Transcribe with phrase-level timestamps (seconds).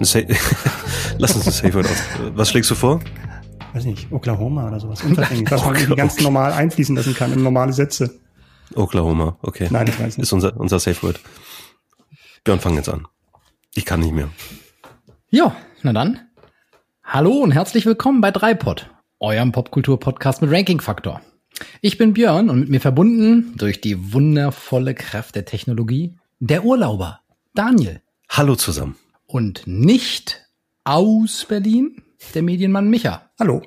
[1.18, 2.02] Lass uns ein Safe Word aus.
[2.34, 3.00] Was schlägst du vor?
[3.74, 5.02] Weiß nicht, Oklahoma oder sowas.
[5.02, 8.18] Unverfänglich, was man irgendwie ganz normal einfließen lassen kann in normale Sätze.
[8.74, 9.68] Oklahoma, okay.
[9.70, 10.24] Nein, ich weiß nicht.
[10.24, 11.20] Ist unser, unser Safe Word.
[12.44, 13.06] Björn, fang jetzt an.
[13.74, 14.30] Ich kann nicht mehr.
[15.28, 16.20] Ja, na dann.
[17.04, 18.88] Hallo und herzlich willkommen bei Dreipod,
[19.18, 21.20] eurem Popkultur-Podcast mit Ranking-Faktor.
[21.82, 27.20] Ich bin Björn und mit mir verbunden durch die wundervolle Kraft der Technologie der Urlauber,
[27.54, 28.00] Daniel.
[28.30, 28.96] Hallo zusammen
[29.32, 30.44] und nicht
[30.84, 32.02] aus Berlin,
[32.34, 33.30] der Medienmann Micha.
[33.38, 33.62] Hallo.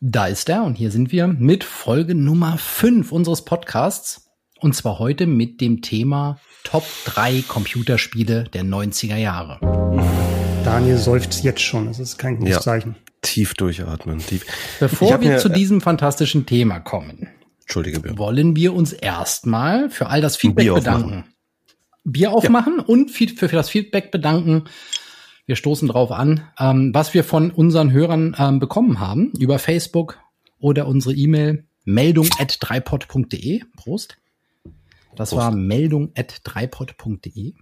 [0.00, 4.28] Da ist er und hier sind wir mit Folge Nummer 5 unseres Podcasts.
[4.60, 9.58] Und zwar heute mit dem Thema Top 3 Computerspiele der 90er Jahre.
[10.64, 12.60] Daniel seufzt jetzt schon, das ist kein gutes Ja.
[12.60, 12.96] Zeichen.
[13.22, 14.18] Tief durchatmen.
[14.18, 14.46] Tief.
[14.78, 17.28] Bevor wir mir- zu diesem fantastischen Thema kommen,
[17.62, 18.18] Entschuldige, Björn.
[18.18, 21.24] wollen wir uns erstmal für all das Feedback Bier bedanken.
[22.04, 24.64] Bier aufmachen und für, für das Feedback bedanken.
[25.48, 30.18] Wir stoßen drauf an, ähm, was wir von unseren Hörern ähm, bekommen haben über Facebook
[30.58, 33.62] oder unsere E-Mail meldung at dreipod.de.
[33.74, 34.18] Prost.
[35.16, 35.40] Das Prost.
[35.40, 37.54] war meldung at dreipod.de.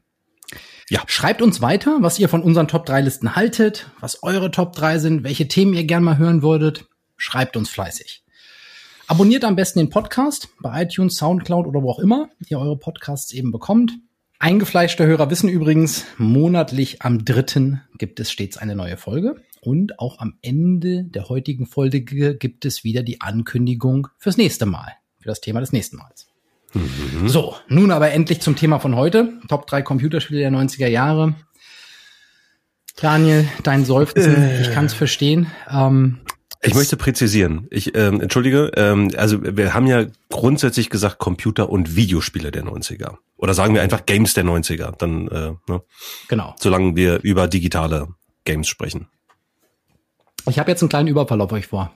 [0.89, 1.03] Ja.
[1.07, 4.99] Schreibt uns weiter, was ihr von unseren Top 3 Listen haltet, was eure Top 3
[4.99, 6.87] sind, welche Themen ihr gern mal hören würdet.
[7.17, 8.25] Schreibt uns fleißig.
[9.07, 13.33] Abonniert am besten den Podcast bei iTunes, Soundcloud oder wo auch immer ihr eure Podcasts
[13.33, 13.93] eben bekommt.
[14.39, 19.37] Eingefleischte Hörer wissen übrigens, monatlich am dritten gibt es stets eine neue Folge.
[19.63, 24.93] Und auch am Ende der heutigen Folge gibt es wieder die Ankündigung fürs nächste Mal,
[25.19, 26.29] für das Thema des nächsten Mals.
[27.25, 29.41] So, nun aber endlich zum Thema von heute.
[29.49, 31.35] Top 3 Computerspiele der 90er Jahre.
[33.01, 35.51] Daniel, dein Seufzen, ich kann es verstehen.
[35.71, 36.21] Ähm,
[36.67, 37.67] Ich möchte präzisieren.
[37.71, 38.73] Ich ähm, entschuldige.
[38.77, 43.17] Ähm, also wir haben ja grundsätzlich gesagt Computer und Videospiele der 90er.
[43.37, 44.97] Oder sagen wir einfach Games der 90er.
[44.97, 45.83] Dann, äh, ne,
[46.29, 46.55] genau.
[46.59, 48.09] solange wir über digitale
[48.45, 49.09] Games sprechen.
[50.49, 51.93] Ich habe jetzt einen kleinen Überfall auf euch vor.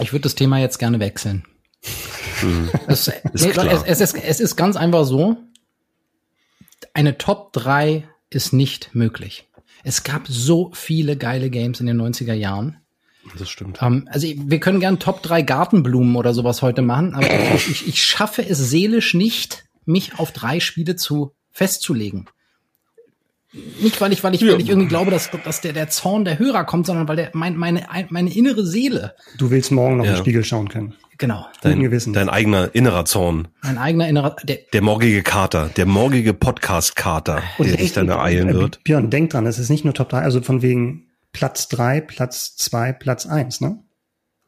[0.00, 1.44] Ich würde das Thema jetzt gerne wechseln.
[2.86, 3.66] Es, nee, klar.
[3.66, 5.36] es, es, ist, es ist ganz einfach so,
[6.94, 9.48] eine Top 3 ist nicht möglich.
[9.82, 12.76] Es gab so viele geile Games in den 90er Jahren.
[13.38, 13.78] Das stimmt.
[13.82, 18.02] Ähm, also wir können gern Top 3 Gartenblumen oder sowas heute machen, aber ich, ich,
[18.02, 22.26] schaffe es seelisch nicht, mich auf drei Spiele zu festzulegen.
[23.80, 26.38] Nicht, weil ich, weil ich, weil ich irgendwie glaube, dass, dass der, der Zorn der
[26.38, 30.12] Hörer kommt, sondern weil der, mein, meine, meine innere Seele, Du willst morgen noch Ja.
[30.12, 30.94] im Spiegel schauen können.
[31.16, 32.14] genau, Guten Gewissens.
[32.14, 33.48] dein eigener innerer Zorn.
[33.62, 35.70] mein eigener innerer, der, Der morgige Kater.
[35.76, 38.84] Der morgige Podcast-Kater, der dich dann ereilen äh, wird.
[38.84, 42.56] Björn, denk dran, es ist nicht nur Top 3, also von wegen Platz 3, Platz
[42.56, 43.78] 2, Platz 1, ne?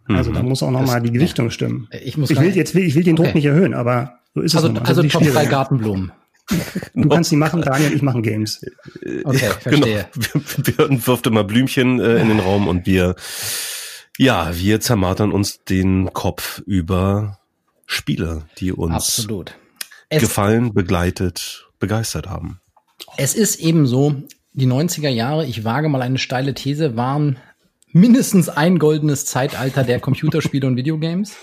[0.09, 0.35] Also Mhm.
[0.35, 1.89] da muss auch noch mal die Gewichtung stimmen.
[2.03, 3.37] ich muss Ich will sagen- jetzt ich will den Druck Okay.
[3.39, 4.89] nicht erhöhen, aber so ist es also, nun mal.
[4.89, 5.51] also die Top 3 Spielregeln.
[5.51, 6.13] Gartenblumen.
[6.95, 8.61] Du kannst die machen, Daniel, ich mache Games.
[9.25, 10.09] Okay, verstehe.
[10.33, 10.87] Genau.
[10.89, 13.15] Wir wirft immer Blümchen äh, in den Raum und wir,
[14.19, 17.39] ja, wir zermartern uns den Kopf über
[17.87, 19.55] Spiele, die uns Absolut.
[20.09, 22.61] Es, gefallen, begleitet, begeistert haben.
[23.17, 24.17] Es ist eben so,
[24.53, 27.39] die 90er Jahre, ich wage mal eine steile These, waren
[27.93, 31.37] mindestens ein goldenes Zeitalter der Computerspiele und Videogames.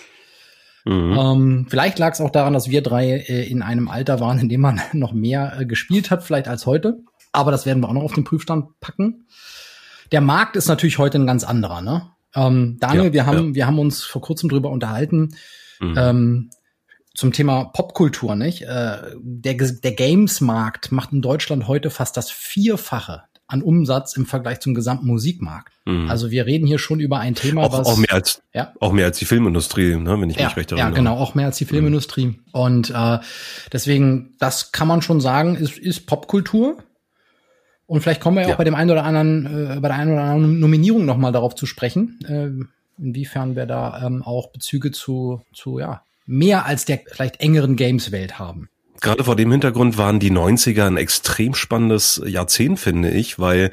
[0.85, 1.17] Mhm.
[1.19, 4.49] Ähm, vielleicht lag es auch daran, dass wir drei äh, in einem Alter waren, in
[4.49, 6.99] dem man noch mehr äh, gespielt hat, vielleicht als heute.
[7.33, 9.27] Aber das werden wir auch noch auf den Prüfstand packen.
[10.11, 11.81] Der Markt ist natürlich heute ein ganz anderer.
[11.81, 12.09] Ne?
[12.33, 13.55] Ähm, Daniel, Ja, wir haben ja.
[13.55, 15.33] wir haben uns vor kurzem drüber unterhalten
[15.79, 15.95] Mhm.
[15.97, 16.49] ähm,
[17.17, 18.35] zum Thema Popkultur.
[18.35, 18.61] Nicht?
[18.61, 24.59] Äh, der der Games-Markt macht in Deutschland heute fast das Vierfache an Umsatz im Vergleich
[24.59, 25.71] zum gesamten Musikmarkt.
[25.85, 26.09] Mhm.
[26.09, 28.91] Also wir reden hier schon über ein Thema, auch, was auch mehr als ja, auch
[28.91, 30.97] mehr als die Filmindustrie, ne, wenn ich ja, mich recht ja, erinnere.
[30.97, 32.39] genau, auch mehr als die Filmindustrie.
[32.51, 33.19] Und äh,
[33.71, 36.77] deswegen, das kann man schon sagen, ist, ist Popkultur.
[37.85, 38.53] Und vielleicht kommen wir ja, Ja.
[38.55, 41.55] auch bei dem einen oder anderen, äh, bei der einen oder anderen Nominierung nochmal darauf
[41.55, 46.99] zu sprechen, äh, inwiefern wir da ähm, auch Bezüge zu, zu ja, mehr als der
[47.11, 48.69] vielleicht engeren Games-Welt haben.
[49.01, 53.71] Gerade vor dem Hintergrund waren die 90er ein extrem spannendes Jahrzehnt, finde ich, weil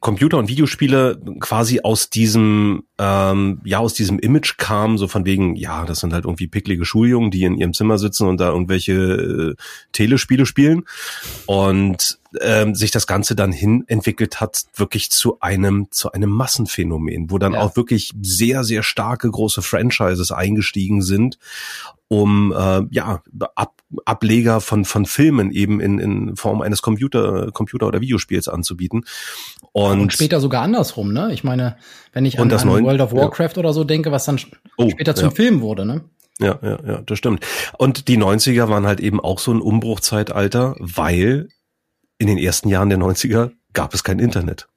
[0.00, 5.56] Computer- und Videospiele quasi aus diesem, ähm, ja, aus diesem Image kamen, so von wegen,
[5.56, 8.92] ja, das sind halt irgendwie picklige Schuljungen, die in ihrem Zimmer sitzen und da irgendwelche
[8.92, 9.54] äh,
[9.92, 10.84] Telespiele spielen.
[11.46, 17.30] Und ähm, sich das Ganze dann hin entwickelt hat, wirklich zu einem, zu einem Massenphänomen,
[17.30, 17.60] wo dann Ja.
[17.60, 21.38] auch wirklich sehr, sehr starke große Franchises eingestiegen sind,
[22.08, 23.22] um äh, ja
[23.54, 29.04] Ab Ableger von von Filmen eben in, in Form eines Computer Computer oder Videospiels anzubieten
[29.72, 31.32] und, Und, später sogar andersrum, ne?
[31.32, 31.76] Ich meine,
[32.12, 33.18] wenn ich an, das an World of ja.
[33.18, 34.38] Warcraft oder so denke, was dann
[34.76, 35.34] Oh, später zum ja.
[35.34, 36.02] Film wurde, ne?
[36.40, 37.44] Ja, ja, ja, das stimmt.
[37.78, 41.48] Und die 90er waren halt eben auch so ein Umbruchzeitalter, weil
[42.18, 44.68] in den ersten Jahren der 90er gab es kein Internet.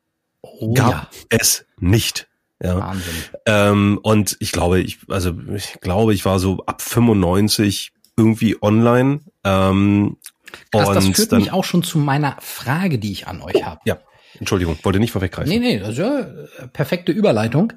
[0.41, 2.27] Oh gab es nicht.
[2.63, 2.79] Ja.
[2.79, 3.13] Wahnsinn.
[3.45, 9.21] Ähm, und ich glaube, ich, also ich glaube, ich war so ab 95 irgendwie online.
[9.43, 10.17] Ähm,
[10.71, 13.63] Krass, das und führt dann, mich auch schon zu meiner Frage, die ich an euch
[13.63, 13.79] habe.
[13.85, 13.99] ja,
[14.39, 15.49] Entschuldigung, wollte nicht vorweggreifen.
[15.49, 17.73] Nee, nee, das ja äh, perfekte Überleitung.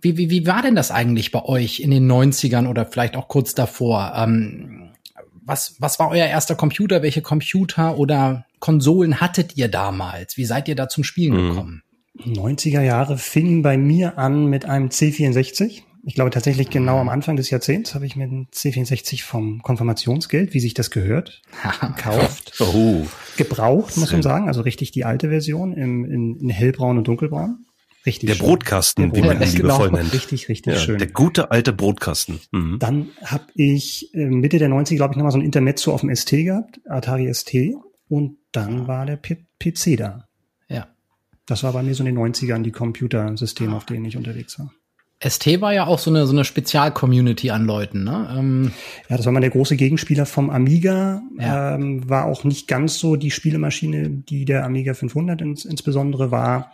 [0.00, 3.28] Wie, wie, wie war denn das eigentlich bei euch in den 90ern oder vielleicht auch
[3.28, 4.14] kurz davor?
[4.16, 4.89] Ähm,
[5.50, 7.02] was, was war euer erster Computer?
[7.02, 10.36] Welche Computer oder Konsolen hattet ihr damals?
[10.38, 11.48] Wie seid ihr da zum Spielen Mhm.
[11.50, 11.82] gekommen?
[12.24, 15.82] 90er Jahre fingen bei mir an mit einem C64.
[16.04, 20.54] Ich glaube tatsächlich genau am Anfang des Jahrzehnts habe ich mir einen C64 vom Konfirmationsgeld,
[20.54, 21.42] wie sich das gehört,
[21.96, 22.54] gekauft.
[22.60, 23.06] Oh,
[23.36, 24.48] Gebraucht, muss man sagen.
[24.48, 27.66] Also richtig die alte Version im, in, in hellbraun und dunkelbraun.
[28.06, 28.46] Richtig der schön.
[28.46, 29.98] Brotkasten, Der wie man ihn liebevoll genau.
[30.02, 30.12] nennt.
[30.14, 30.98] Richtig, richtig Ja, schön.
[30.98, 32.40] der gute alte Brotkasten.
[32.50, 32.78] Mhm.
[32.78, 36.14] Dann habe ich äh, Mitte der 90er, glaube ich, nochmal so ein Intermezzo auf dem
[36.14, 37.54] ST gehabt, Atari ST.
[38.08, 40.24] Und dann war der P PC da.
[40.68, 40.88] Ja.
[41.46, 44.72] Das war bei mir so in den 90ern die Computersysteme, auf denen ich unterwegs war.
[45.22, 48.34] ST war ja auch so eine, so eine Spezial-Community an Leuten, ne?
[48.38, 48.72] Ähm,
[49.10, 51.20] Ja, das war mal der große Gegenspieler vom Amiga.
[51.38, 51.74] Ja.
[51.74, 56.72] Ähm, war auch nicht ganz so die Spielemaschine, die der Amiga 500 ins, insbesondere war.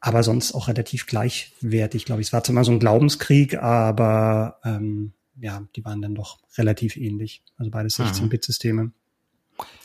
[0.00, 2.28] Aber sonst auch relativ gleichwertig, glaube ich.
[2.28, 6.96] Es war zwar immer so ein Glaubenskrieg, aber ähm, ja, die waren dann doch relativ
[6.96, 7.42] ähnlich.
[7.58, 8.92] Also beides 16-Bit-Systeme.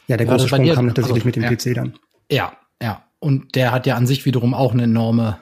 [0.08, 1.50] Ja, der große Sprung dir- kam tatsächlich also, mit dem ja.
[1.50, 1.94] PC dann.
[2.32, 3.04] ja, ja.
[3.20, 5.40] Und der hat ja an sich wiederum auch eine enorme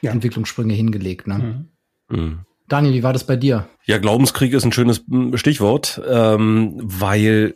[0.00, 0.10] Ja.
[0.12, 1.68] Entwicklungssprünge hingelegt, ne?
[2.08, 2.16] Mhm.
[2.16, 2.38] Mhm.
[2.68, 3.68] Daniel, wie war das bei dir?
[3.84, 7.54] Ja, Glaubenskrieg ist ein schönes mm, Stichwort, ähm, weil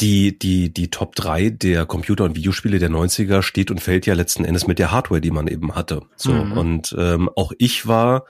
[0.00, 4.14] die, die, die Top 3 der Computer- und Videospiele der 90er steht und fällt ja
[4.14, 6.02] letzten Endes mit der Hardware, die man eben hatte.
[6.16, 6.52] So, Mhm.
[6.52, 8.24] und ähm, auch ich war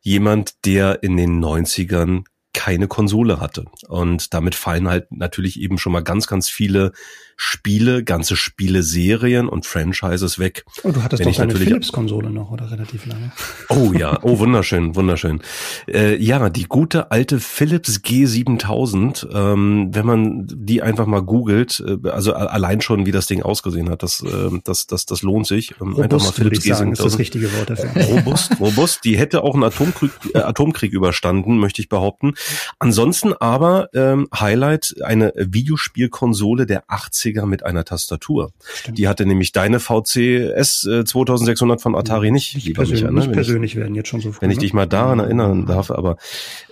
[0.00, 2.24] jemand, der in den 90ern
[2.56, 3.66] keine Konsole hatte.
[3.86, 6.92] Und damit fallen halt natürlich eben schon mal ganz, ganz viele
[7.36, 10.64] Spiele, ganze Spieleserien und Franchises weg.
[10.82, 13.30] Oh, du hattest Wenn doch deine Philips-Konsole noch, oder relativ lange.
[13.68, 15.42] Oh ja, oh wunderschön, wunderschön.
[15.86, 22.08] Äh, ja, die gute alte Philips G7000, ähm, wenn man die einfach mal googelt, äh,
[22.08, 25.74] also allein schon, wie das Ding ausgesehen hat, das, äh, das, das, das lohnt sich.
[25.78, 27.90] Ähm, Robust, würde ich sagen, ist das richtige Wort dafür.
[28.02, 29.04] Robust, robust.
[29.04, 32.32] Die hätte auch einen Atomkrieg, äh, Atomkrieg überstanden, möchte ich behaupten.
[32.78, 38.52] Ansonsten aber ähm, Highlight eine Videospielkonsole der 80er mit einer Tastatur.
[38.74, 38.98] Stimmt.
[38.98, 43.10] Die hatte nämlich deine VCS äh, 2600 von Atari nicht, Nicht persönlich, Micha.
[43.12, 43.18] Ne?
[43.18, 44.42] nicht Wenn ich- persönlich werden jetzt schon so früh.
[44.42, 44.62] wenn ich ne?
[44.62, 46.16] dich mal daran erinnern darf, aber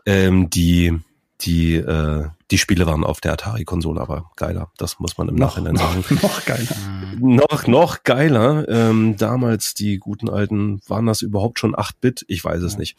[0.06, 0.98] ähm, die
[1.40, 4.70] die äh, die Spiele waren auf der Atari-Konsole aber geiler.
[4.76, 6.04] Das muss man im noch, Nachhinein sagen.
[6.10, 6.76] noch, noch geiler.
[7.16, 8.68] Noch noch geiler.
[8.68, 12.24] Ähm, damals die guten alten waren das überhaupt schon 8-Bit?
[12.26, 12.98] Ich weiß es nicht.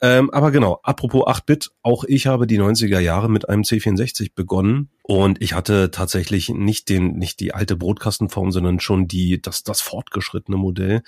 [0.00, 0.78] Ähm, aber genau.
[0.84, 5.90] Apropos 8-Bit, auch ich habe die 90er Jahre mit einem C64 begonnen und ich hatte
[5.90, 11.00] tatsächlich nicht den nicht die alte Brotkastenform, sondern schon die das das fortgeschrittene Modell.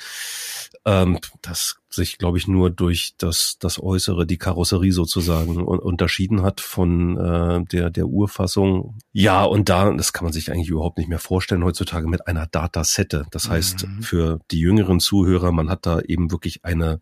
[0.86, 6.40] Ähm, das sich, glaube ich, nur durch das, das Äußere, die Karosserie sozusagen un unterschieden
[6.42, 8.96] hat von äh, der, der Urfassung.
[9.12, 12.46] Ja, und da, das kann man sich eigentlich überhaupt nicht mehr vorstellen heutzutage mit einer
[12.46, 13.26] Datasette.
[13.30, 14.02] Das heißt, Mhm.
[14.02, 17.00] für die jüngeren Zuhörer, man hat da eben wirklich eine,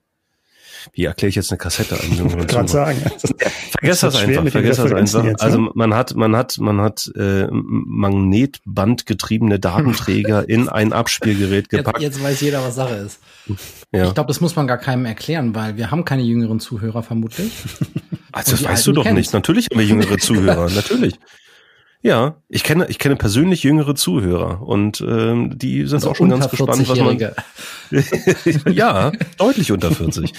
[0.93, 2.87] wie erkläre ich jetzt eine Kassette an jüngeren Gerade Zuhörer?
[2.95, 2.99] sagen.
[3.71, 5.25] Vergesst Das das einfach, vergesst das einfach.
[5.25, 5.47] jetzt, ne?
[5.47, 12.01] Also man hat, man hat, man hat äh, Magnetbandgetriebene Datenträger in ein Abspielgerät Jetzt, gepackt.
[12.01, 13.21] jetzt weiß jeder, was Sache ist.
[13.93, 14.07] ja.
[14.09, 17.53] Ich glaube, das muss man gar keinem erklären, weil wir haben keine jüngeren Zuhörer vermutlich.
[18.33, 19.19] Also das weißt Alten du doch kennen's.
[19.19, 19.33] nicht.
[19.33, 21.15] Natürlich haben wir jüngere Zuhörer, natürlich.
[22.01, 26.29] Ja, ich kenne, ich kenne persönlich jüngere Zuhörer und ähm, die sind Also auch schon
[26.29, 27.19] ganz gespannt, was man.
[27.19, 28.71] 40-Jährige.
[28.71, 30.33] ja, deutlich unter 40.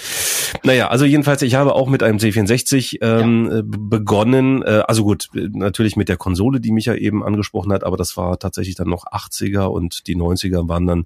[0.64, 4.62] Naja, also jedenfalls, ich habe auch mit einem C64 ähm, äh, begonnen.
[4.62, 7.98] Äh, also gut, äh, natürlich mit der Konsole, die mich ja eben angesprochen hat, aber
[7.98, 11.04] das war tatsächlich dann noch 80er und die 90er waren dann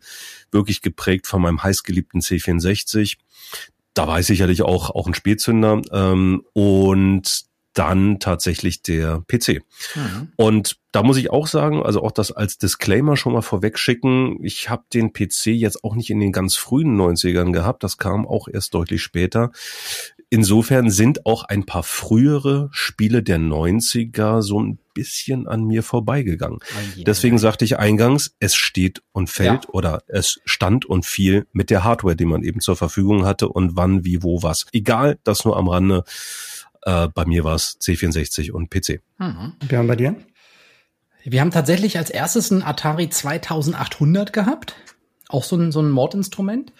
[0.52, 3.16] wirklich geprägt von meinem heißgeliebten C64.
[3.92, 5.82] Da war ich sicherlich auch, auch ein Spätzünder.
[5.92, 7.44] Ähm, und
[7.74, 9.62] dann tatsächlich der PC.
[9.94, 10.32] Mhm.
[10.36, 14.38] Und da muss ich auch sagen, also auch das als Disclaimer schon mal vorweg schicken,
[14.42, 18.26] ich habe den PC jetzt auch nicht in den ganz frühen 90ern gehabt, das kam
[18.26, 19.50] auch erst deutlich später.
[20.30, 26.60] Insofern sind auch ein paar frühere Spiele der 90er so ein bisschen an mir vorbeigegangen.
[27.06, 29.70] Deswegen sagte ich eingangs, es steht und fällt ja.
[29.70, 33.76] oder es stand und fiel mit der Hardware, die man eben zur Verfügung hatte und
[33.76, 34.66] wann, wie, wo, was.
[34.72, 36.04] Egal, das nur am Rande.
[36.84, 39.00] Äh, bei mir war es C64 und PC.
[39.18, 39.54] Mhm.
[39.68, 40.16] Wir haben bei dir?
[41.24, 44.76] Wir haben tatsächlich als erstes ein Atari 2800 gehabt.
[45.28, 46.72] Auch so ein, so ein Mordinstrument.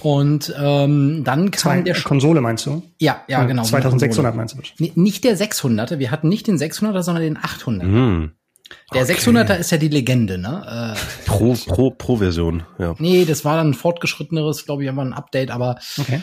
[0.00, 2.82] Und ähm, dann kam Zwei, der Konsole meinst du?
[2.98, 3.64] Ja, ja, genau.
[3.64, 4.60] 2600 meinst du?
[4.78, 7.84] Nee, nicht der 600er, wir hatten nicht den 600er, sondern den 800er.
[7.84, 8.32] Mm.
[8.94, 9.12] Der okay.
[9.12, 10.94] 600er ist ja die Legende, ne?
[10.96, 12.94] Äh, pro, pro, pro Version, ja.
[12.98, 16.22] Nee, das war dann ein fortgeschritteneres, glaube ich, einfach ein Update, aber okay.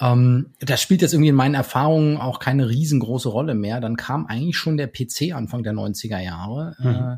[0.00, 3.80] Ähm, das spielt jetzt irgendwie in meinen Erfahrungen auch keine riesengroße Rolle mehr.
[3.80, 6.88] Dann kam eigentlich schon der PC Anfang der 90er Jahre mhm.
[6.88, 7.16] äh,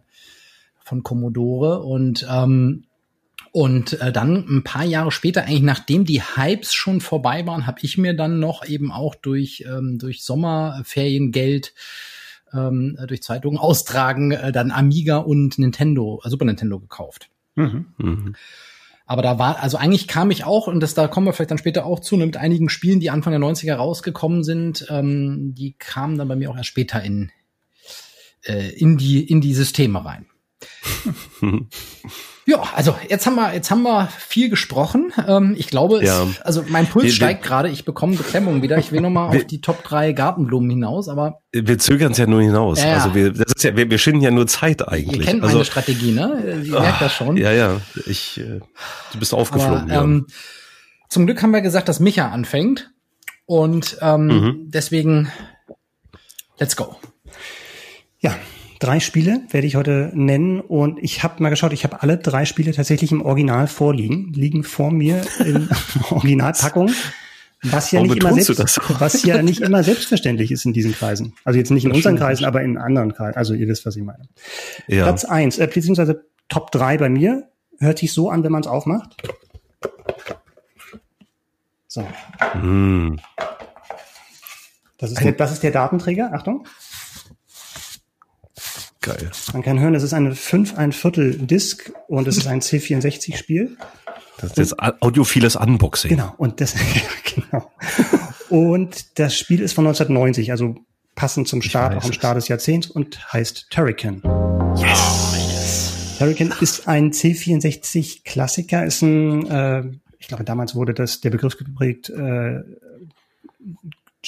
[0.85, 2.85] von Commodore und ähm,
[3.50, 7.78] und äh, dann ein paar Jahre später, eigentlich nachdem die Hypes schon vorbei waren, habe
[7.82, 11.73] ich mir dann noch eben auch durch, ähm, durch Sommerferiengeld
[12.52, 17.30] ähm, durch Zeitungen austragen, äh, dann Amiga und Nintendo, äh, Super Nintendo gekauft.
[17.54, 17.87] Mhm.
[17.99, 18.35] Mhm.
[19.08, 21.56] Aber da war, also eigentlich kam ich auch, und das da kommen wir vielleicht dann
[21.56, 25.72] später auch zu, ne, mit einigen Spielen, die Anfang der 90er rausgekommen sind, ähm, die
[25.78, 27.32] kamen dann bei mir auch erst später in,
[28.42, 30.26] äh, in, die, in die Systeme rein.
[32.48, 35.12] Ja, also jetzt haben wir jetzt haben wir viel gesprochen.
[35.26, 36.22] Ähm, ich glaube, ja.
[36.22, 37.68] es, also mein Puls wir, steigt gerade.
[37.68, 38.78] Ich bekomme Beklemmung wieder.
[38.78, 42.26] Ich will noch mal auf die Top 3 Gartenblumen hinaus, aber wir zögern es ja
[42.26, 42.82] nur hinaus.
[42.82, 45.20] Ja, Also wir, das ist ja, wir, wir schinden ja nur Zeit eigentlich.
[45.20, 46.62] Ihr kennt also, meine Strategie, ne?
[46.62, 47.36] Sie merkt das schon.
[47.36, 47.82] Ja, ja.
[48.06, 48.60] Ich, äh,
[49.12, 49.90] du bist aufgeflogen.
[49.90, 50.26] Aber, ähm,
[51.10, 52.90] zum Glück haben wir gesagt, dass Micha anfängt
[53.44, 54.56] und ähm, mhm.
[54.68, 55.30] deswegen
[56.58, 56.96] let's go.
[58.20, 58.34] Ja,
[58.78, 62.44] Drei Spiele werde ich heute nennen und ich habe mal geschaut, ich habe alle drei
[62.44, 65.68] Spiele tatsächlich im Original vorliegen, liegen vor mir in
[66.11, 66.90] Originalpackung.
[67.62, 71.32] Was ja, nicht immer, selbst, was ja nicht immer selbstverständlich ist in diesen Kreisen.
[71.44, 73.37] Also jetzt nicht in unseren Kreisen, aber in anderen Kreisen.
[73.37, 74.28] Also ihr wisst, was ich meine.
[74.87, 75.02] Ja.
[75.02, 78.68] Platz eins, äh, beziehungsweise Top drei bei mir, hört sich so an, wenn man es
[78.68, 79.16] aufmacht.
[81.88, 82.02] So.
[82.54, 83.18] Mm.
[84.99, 86.64] Das, ist der, das ist der Datenträger, Achtung.
[89.00, 89.30] Geil.
[89.52, 93.76] Man kann hören, es ist eine 5 ein Viertel Disc und es ist ein C64-Spiel.
[94.38, 96.10] Das ist jetzt audiophiles Unboxing.
[96.10, 96.34] Genau.
[96.36, 96.74] Und das,
[97.34, 97.70] genau.
[98.48, 100.76] Und das Spiel ist von 1990, also
[101.14, 104.22] passend zum Start, auch am Start des Jahrzehnts und heißt Turrican.
[104.76, 105.34] Yes!
[105.36, 106.18] yes.
[106.18, 109.84] Turrican ist ein C64-Klassiker, ist ein, äh,
[110.18, 112.60] ich glaube, damals wurde das, der Begriff geprägt, äh,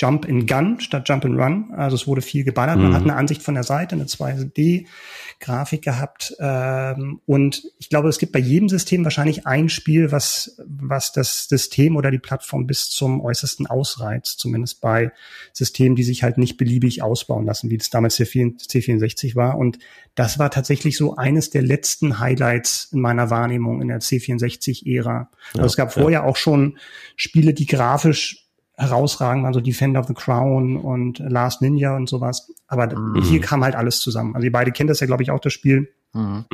[0.00, 1.72] Jump in Gun statt Jump in Run.
[1.76, 2.78] Also es wurde viel geballert.
[2.78, 2.94] Man mhm.
[2.94, 6.34] hat eine Ansicht von der Seite, eine 2D-Grafik gehabt.
[6.40, 11.48] Ähm, und ich glaube, es gibt bei jedem System wahrscheinlich ein Spiel, was, was das
[11.48, 14.40] System oder die Plattform bis zum äußersten ausreizt.
[14.40, 15.12] Zumindest bei
[15.52, 19.58] Systemen, die sich halt nicht beliebig ausbauen lassen, wie das damals der C64 war.
[19.58, 19.78] Und
[20.14, 25.10] das war tatsächlich so eines der letzten Highlights in meiner Wahrnehmung in der C64-Ära.
[25.10, 26.78] Ja, also es gab vorher auch schon
[27.16, 28.46] Spiele, die grafisch
[28.80, 32.50] herausragend waren, so Defender of the Crown und Last Ninja und sowas.
[32.66, 33.22] Aber mhm.
[33.22, 34.34] hier kam halt alles zusammen.
[34.34, 35.92] Also ihr beide kennt das ja, glaube ich, auch das Spiel.
[36.14, 36.46] Mhm.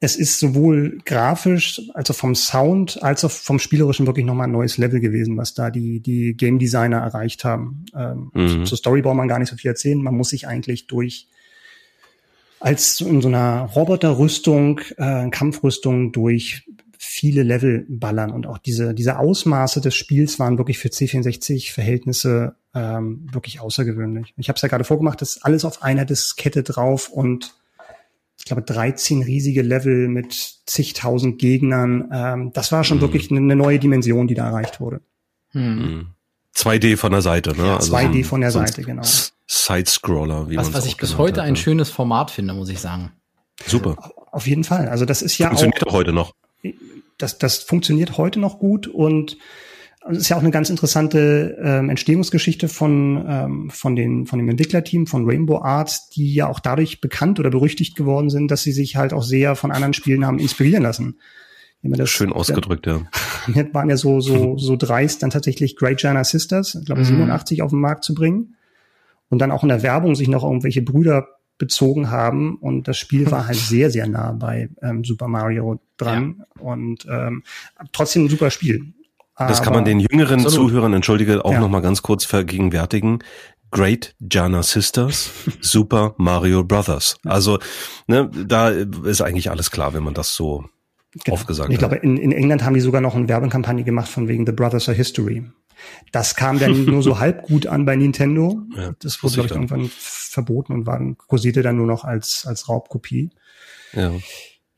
[0.00, 4.78] Es ist sowohl grafisch, also vom Sound, als auch vom Spielerischen wirklich nochmal ein neues
[4.78, 7.86] Level gewesen, was da die, die Game Designer erreicht haben.
[7.96, 8.66] Ähm, mhm.
[8.66, 10.02] Zur Story braucht man gar nicht so viel erzählen.
[10.02, 11.28] Man muss sich eigentlich durch
[12.60, 16.64] als in so einer Roboterrüstung, äh, Kampfrüstung durch
[17.04, 23.28] viele Level ballern und auch diese, diese Ausmaße des Spiels waren wirklich für C64-Verhältnisse ähm,
[23.32, 24.34] wirklich außergewöhnlich.
[24.36, 27.54] Ich habe es ja gerade vorgemacht, das ist alles auf einer Diskette drauf und
[28.38, 30.34] ich glaube 13 riesige Level mit
[30.66, 32.08] zigtausend Gegnern.
[32.12, 33.02] Ähm, das war schon mhm.
[33.02, 35.00] wirklich eine neue Dimension, die da erreicht wurde.
[35.52, 36.08] Mhm.
[36.56, 37.66] 2D von der Seite, ne?
[37.66, 39.02] Ja, 2D also von der Seite, genau.
[39.46, 41.58] Side-Scroller, wie man Was, was ich bis heute hat, ein ne?
[41.58, 43.12] schönes Format finde, muss ich sagen.
[43.66, 43.96] Super.
[44.32, 44.88] Auf jeden Fall.
[44.88, 46.34] Also das ist ja Funktioniert auch, heute noch
[47.18, 49.36] das, das funktioniert heute noch gut und
[50.06, 54.48] es ist ja auch eine ganz interessante ähm, Entstehungsgeschichte von, ähm, von, den, von dem
[54.48, 58.72] Entwicklerteam von Rainbow Arts, die ja auch dadurch bekannt oder berüchtigt geworden sind, dass sie
[58.72, 61.18] sich halt auch sehr von anderen Spielen haben inspirieren lassen.
[61.82, 63.02] Das, Schön ausgedrückt, ja.
[63.54, 63.74] ja.
[63.74, 67.06] waren ja so, so, so dreist, dann tatsächlich Great Giana Sisters, ich glaube mhm.
[67.06, 68.56] 87 auf den Markt zu bringen.
[69.28, 71.26] Und dann auch in der Werbung sich noch irgendwelche Brüder
[71.58, 72.56] bezogen haben.
[72.56, 76.44] Und das Spiel war halt sehr, sehr nah bei ähm, Super Mario dran.
[76.56, 76.62] Ja.
[76.62, 77.42] Und ähm,
[77.92, 78.94] trotzdem ein super Spiel.
[79.36, 80.70] Aber das kann man den jüngeren absolut.
[80.70, 81.60] Zuhörern, entschuldige, auch ja.
[81.60, 83.18] noch mal ganz kurz vergegenwärtigen.
[83.72, 87.16] Great Jana Sisters, Super Mario Brothers.
[87.24, 87.58] Also,
[88.06, 90.64] ne, da ist eigentlich alles klar, wenn man das so
[91.24, 91.34] genau.
[91.34, 91.82] aufgesagt ich hat.
[91.82, 94.52] Ich glaube, in, in England haben die sogar noch eine Werbekampagne gemacht von wegen The
[94.52, 95.44] Brothers are History.
[96.12, 98.62] Das kam dann nur so halb gut an bei Nintendo.
[98.76, 102.68] Ja, das wurde, glaube ich, irgendwann verboten und war, kursierte dann nur noch als, als
[102.68, 103.30] Raubkopie.
[103.92, 104.12] Ja.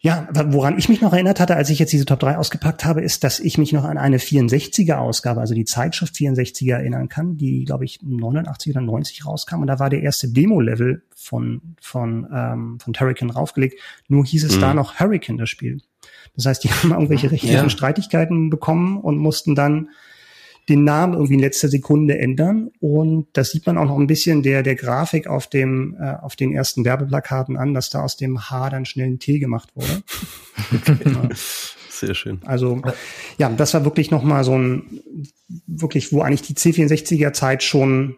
[0.06, 3.00] Ja, woran ich mich noch erinnert hatte, als ich jetzt diese Top 3 ausgepackt habe,
[3.00, 7.36] ist, dass ich mich noch an eine 64er Ausgabe, also die Zeitschrift 64er erinnern kann,
[7.36, 9.62] die, glaube ich, 89 oder 90 rauskam.
[9.62, 13.80] Und da war der erste Demo-Level von, von, ähm, von Hurricane raufgelegt.
[14.06, 14.60] Nur hieß es mhm.
[14.60, 15.80] da noch Hurricane, das Spiel.
[16.36, 17.68] Das heißt, die haben irgendwelche rechtlichen ja.
[17.68, 19.88] Streitigkeiten bekommen und mussten dann
[20.68, 22.70] den Namen irgendwie in letzter Sekunde ändern.
[22.80, 26.37] Und das sieht man auch noch ein bisschen der, der Grafik auf dem, äh, auf
[26.37, 30.02] den ersten Werbeplakaten an, dass da aus dem H dann schnell ein T gemacht wurde.
[30.73, 31.28] Okay.
[31.88, 32.40] Sehr schön.
[32.44, 32.82] Also,
[33.38, 35.00] ja, das war wirklich nochmal so ein,
[35.66, 38.16] wirklich, wo eigentlich die C64er Zeit schon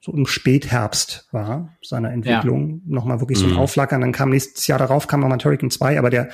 [0.00, 2.94] so im Spätherbst war, seiner Entwicklung, ja.
[2.94, 3.58] nochmal wirklich so ein mhm.
[3.58, 4.02] Auflackern.
[4.02, 6.28] Dann kam nächstes Jahr darauf, kam nochmal Turrican 2, aber der,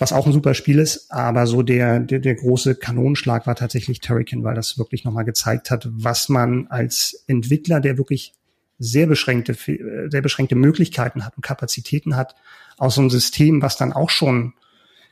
[0.00, 4.00] was auch ein super Spiel ist, aber so der, der, der große Kanonenschlag war tatsächlich
[4.00, 8.32] Turrican, weil das wirklich nochmal gezeigt hat, was man als Entwickler, der wirklich
[8.78, 12.34] sehr beschränkte, sehr beschränkte Möglichkeiten hat und Kapazitäten hat,
[12.78, 14.54] aus so einem System, was dann auch schon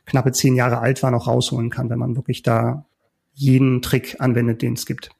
[0.07, 2.85] knappe zehn Jahre alt war, noch rausholen kann, wenn man wirklich da
[3.33, 5.11] jeden Trick anwendet, den es gibt.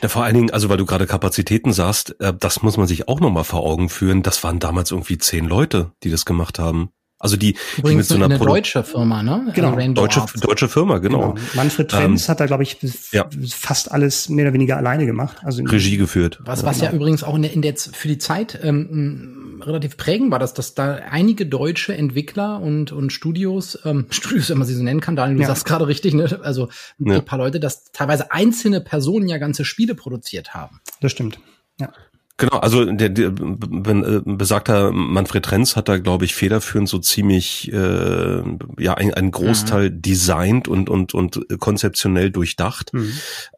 [0.00, 3.08] Ja, vor allen Dingen, also weil du gerade Kapazitäten sagst, äh, das muss man sich
[3.08, 4.22] auch nochmal vor Augen führen.
[4.22, 6.90] Das waren damals irgendwie zehn Leute, die das gemacht haben.
[7.22, 9.52] Also die, Übrigens die mit so einer eine Produ deutsche Firma, ne?
[9.54, 10.32] Genau, Rainbow deutsche, Arts.
[10.40, 11.34] deutsche Firma, genau.
[11.34, 11.46] genau.
[11.54, 12.78] Manfred Trenz ähm, hat da, glaube ich,
[13.12, 13.28] ja.
[13.50, 15.36] fast alles mehr oder weniger alleine gemacht.
[15.42, 16.40] Also Regie geführt.
[16.42, 16.90] Was, was genau.
[16.90, 20.54] ja übrigens auch in der, in der für die Zeit ähm, relativ prägend war, dass,
[20.54, 25.02] dass da einige deutsche Entwickler und, und Studios, ähm, Studios, wenn man sie so nennen
[25.02, 25.48] kann, Daniel, du ja.
[25.48, 26.40] sagst gerade richtig, ne?
[26.42, 27.16] Also ja.
[27.16, 30.80] ein paar Leute, dass teilweise einzelne Personen ja ganze Spiele produziert haben.
[31.02, 31.38] Das stimmt.
[31.78, 31.92] Ja.
[32.40, 37.70] Genau, also der, der äh, besagter Manfred Trenz hat da, glaube ich, federführend so ziemlich
[37.70, 38.42] äh,
[38.78, 40.00] ja ein, einen Großteil mhm.
[40.00, 42.94] designt und und und konzeptionell durchdacht.
[42.94, 43.12] Mhm.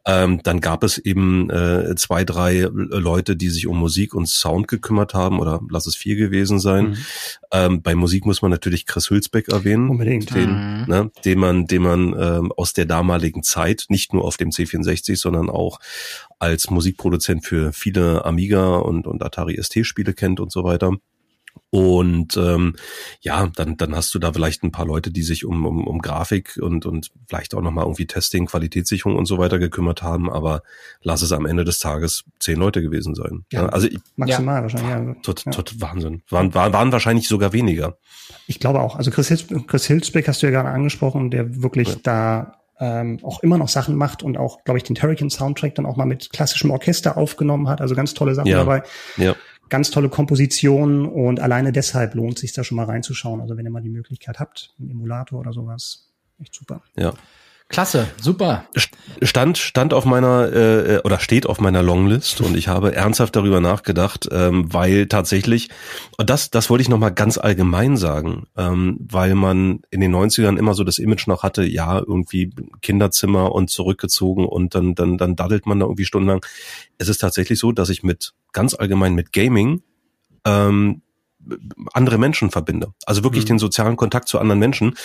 [0.05, 4.67] Ähm, dann gab es eben äh, zwei, drei Leute, die sich um Musik und Sound
[4.67, 6.89] gekümmert haben, oder lass es vier gewesen sein.
[6.89, 6.97] Mhm.
[7.53, 10.35] Ähm, bei Musik muss man natürlich Chris Hülsbeck erwähnen, Unbedingt.
[10.35, 10.49] den,
[10.81, 10.85] mhm.
[10.87, 15.15] ne, den man, den man ähm, aus der damaligen Zeit, nicht nur auf dem C64,
[15.15, 15.79] sondern auch
[16.43, 20.91] als Musikproduzent für viele Amiga und, und Atari ST-Spiele kennt und so weiter.
[21.69, 22.75] Und ähm,
[23.21, 25.99] ja, dann, dann hast du da vielleicht ein paar Leute, die sich um, um, um
[25.99, 30.61] Grafik und, und vielleicht auch nochmal irgendwie Testing, Qualitätssicherung und so weiter gekümmert haben, aber
[31.01, 33.45] lass es am Ende des Tages zehn Leute gewesen sein.
[33.51, 35.15] Ja, also ich, maximal ja, wahrscheinlich.
[35.15, 35.21] Ja.
[35.21, 36.21] Tot, tot Wahnsinn.
[36.29, 37.97] Waren, waren, waren wahrscheinlich sogar weniger.
[38.45, 38.95] Ich glaube auch.
[38.95, 41.95] Also Chris, Hils Chris Hilsbeck hast du ja gerade angesprochen, der wirklich ja.
[42.03, 45.85] da ähm, auch immer noch Sachen macht und auch, glaube ich, den Terrican Soundtrack dann
[45.85, 47.81] auch mal mit klassischem Orchester aufgenommen hat.
[47.81, 48.57] Also ganz tolle Sachen ja.
[48.57, 48.83] dabei.
[49.17, 49.35] Ja
[49.69, 53.41] ganz tolle Kompositionen und alleine deshalb lohnt sich da schon mal reinzuschauen.
[53.41, 56.83] Also wenn ihr mal die Möglichkeit habt, einen Emulator oder sowas, echt super.
[56.95, 57.13] Ja.
[57.69, 58.65] Klasse, super.
[59.21, 63.61] Stand stand auf meiner äh, oder steht auf meiner Longlist und ich habe ernsthaft darüber
[63.61, 65.69] nachgedacht, ähm, weil tatsächlich
[66.17, 70.57] das das wollte ich noch mal ganz allgemein sagen, ähm, weil man in den 90ern
[70.57, 75.35] immer so das Image noch hatte, ja, irgendwie Kinderzimmer und zurückgezogen und dann dann dann
[75.35, 76.45] daddelt man da irgendwie stundenlang.
[76.97, 79.81] Es ist tatsächlich so, dass ich mit ganz allgemein mit Gaming
[80.45, 81.01] ähm,
[81.93, 82.93] andere Menschen verbinde.
[83.05, 83.49] Also wirklich mhm.
[83.49, 84.95] den sozialen Kontakt zu anderen Menschen.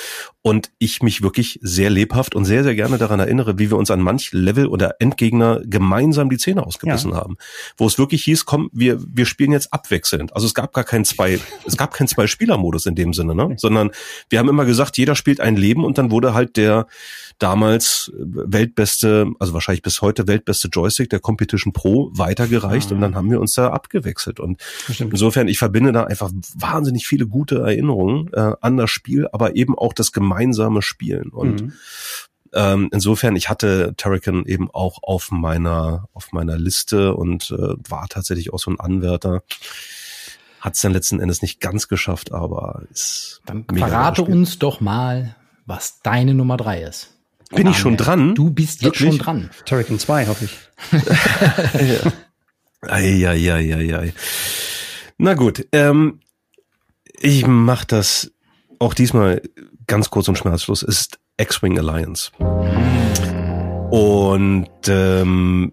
[0.42, 3.90] Und ich mich wirklich sehr lebhaft und sehr, sehr gerne daran erinnere, wie wir uns
[3.90, 7.16] an manch Level oder Endgegner gemeinsam die Zähne ausgebissen ja.
[7.18, 7.37] haben.
[7.77, 10.35] Wo es wirklich hieß, komm, wir, wir spielen jetzt abwechselnd.
[10.35, 13.55] Also es gab gar keinen zwei, es gab keinen Zwei-Spieler-Modus in dem Sinne, ne?
[13.57, 13.90] Sondern
[14.31, 16.87] wir haben immer gesagt, jeder spielt ein Leben und dann wurde halt der,
[17.38, 22.94] damals weltbeste, also wahrscheinlich bis heute weltbeste Joystick der Competition Pro weitergereicht ah.
[22.94, 24.40] und dann haben wir uns da abgewechselt.
[24.40, 25.12] Und Bestimmt.
[25.12, 29.79] insofern, ich verbinde da einfach wahnsinnig viele gute Erinnerungen äh, an das Spiel, aber eben
[29.79, 31.31] auch das gemeinsame Spielen.
[31.31, 31.72] Und mhm.
[32.53, 38.09] ähm, insofern, ich hatte Terrican eben auch auf meiner, auf meiner Liste und äh, war
[38.09, 39.42] tatsächlich auch so ein Anwärter
[40.61, 43.42] hat es dann letzten Endes nicht ganz geschafft, aber ist.
[43.46, 47.17] Dann verrate uns doch mal, was deine Nummer drei ist.
[47.51, 48.35] Bin ich schon dran?
[48.35, 49.17] Du bist jetzt Wirklich?
[49.17, 49.51] schon dran.
[49.65, 50.59] Turrican 2, hoffe ich.
[52.83, 54.13] Eieieiei.
[55.17, 56.21] Na gut, ähm,
[57.19, 58.33] ich mach das
[58.79, 59.43] auch diesmal
[59.87, 60.83] ganz kurz und schmerzlos.
[60.83, 62.31] Es ist X-Wing Alliance.
[63.91, 65.73] Und ähm,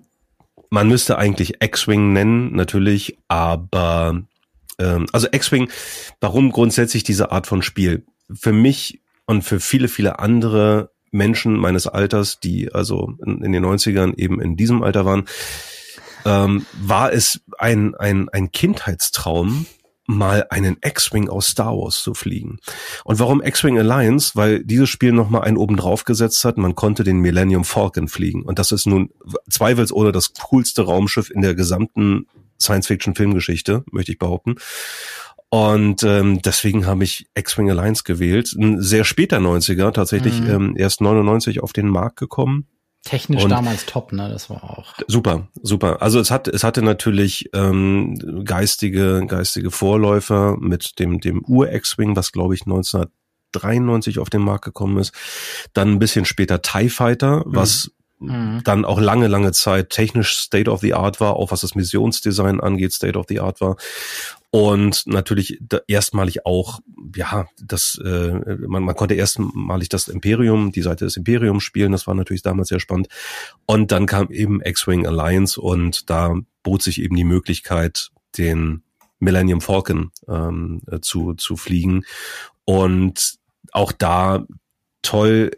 [0.70, 4.24] man müsste eigentlich X-Wing nennen, natürlich, aber
[4.80, 5.70] ähm, also X-Wing,
[6.22, 8.06] warum grundsätzlich diese Art von Spiel?
[8.34, 13.66] Für mich und für viele, viele andere Menschen meines Alters, die also in, in den
[13.66, 15.26] 90ern eben in diesem Alter waren,
[16.26, 19.66] ähm, war es ein, ein, ein Kindheitstraum,
[20.08, 22.60] mal einen X-Wing aus Star Wars zu fliegen.
[23.04, 24.32] Und warum X-Wing Alliance?
[24.36, 26.58] Weil dieses Spiel nochmal einen oben drauf gesetzt hat.
[26.58, 28.44] Man konnte den Millennium Falcon fliegen.
[28.44, 29.10] Und das ist nun
[29.50, 32.28] zweifelsohne das coolste Raumschiff in der gesamten
[32.62, 34.56] Science-Fiction-Filmgeschichte, möchte ich behaupten.
[35.56, 38.52] Und ähm, deswegen habe ich X-Wing Alliance gewählt.
[38.60, 40.50] Ein sehr später 90er, tatsächlich mhm.
[40.50, 42.68] ähm, erst 99 auf den Markt gekommen.
[43.06, 44.28] Technisch und damals top, ne?
[44.28, 44.96] Das war auch.
[45.08, 46.02] Super, super.
[46.02, 52.34] Also es hat, es hatte natürlich ähm, geistige, geistige Vorläufer mit dem, dem Ur-X-Wing, was
[52.34, 55.14] glaube ich 1993 auf den Markt gekommen ist.
[55.72, 58.60] Dann ein bisschen später TIE Fighter, was mhm.
[58.66, 62.60] dann auch lange, lange Zeit technisch State of the Art war, auch was das Missionsdesign
[62.60, 63.78] angeht, State of the Art war.
[64.56, 66.80] Und natürlich erstmalig auch,
[67.14, 72.08] ja, das, äh, man, man konnte erstmalig das Imperium, die Seite des Imperiums spielen, das
[72.08, 73.10] war natürlich damals sehr spannend.
[73.66, 78.84] Und dann kam eben X-Wing Alliance und da bot sich eben die Möglichkeit, den
[79.20, 82.06] Millennium Falcon ähm, äh, zu, zu fliegen.
[82.64, 83.36] Und
[83.74, 84.46] auch da
[85.02, 85.52] toll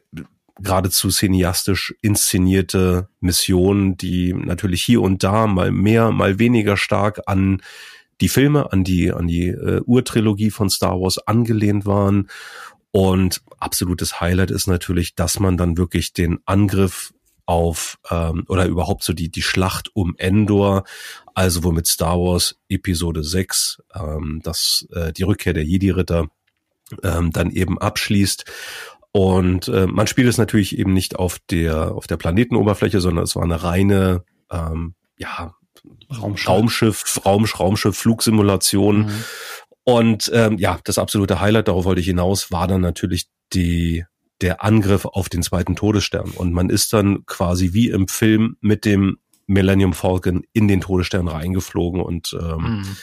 [0.60, 7.62] geradezu cineastisch inszenierte Missionen, die natürlich hier und da mal mehr, mal weniger stark an
[8.22, 12.30] die Filme, an die, an die äh, Urtrilogie von Star Wars angelehnt waren.
[12.92, 17.14] Und absolutes Highlight ist natürlich, dass man dann wirklich den Angriff
[17.48, 20.84] auf ähm, oder überhaupt so die die Schlacht um Endor,
[21.34, 26.28] also womit Star Wars Episode 6, ähm, das äh, die Rückkehr der Jedi Ritter
[27.04, 28.46] ähm, dann eben abschließt.
[29.14, 33.36] Und äh, man spielt es natürlich eben nicht auf der auf der Planetenoberfläche, sondern es
[33.36, 35.56] war eine reine ähm, ja
[36.10, 39.06] Raumschiff, Raumschiff, Raum, Raumschiff Flugsimulation.
[39.06, 39.24] Mhm.
[39.84, 44.04] Und ähm, ja, das absolute Highlight, darauf wollte ich hinaus, war dann natürlich die
[44.42, 46.32] der Angriff auf den zweiten Todesstern.
[46.32, 51.28] Und man ist dann quasi wie im Film mit dem Millennium Falcon in den Todesstern
[51.28, 52.98] reingeflogen und ähm, mhm.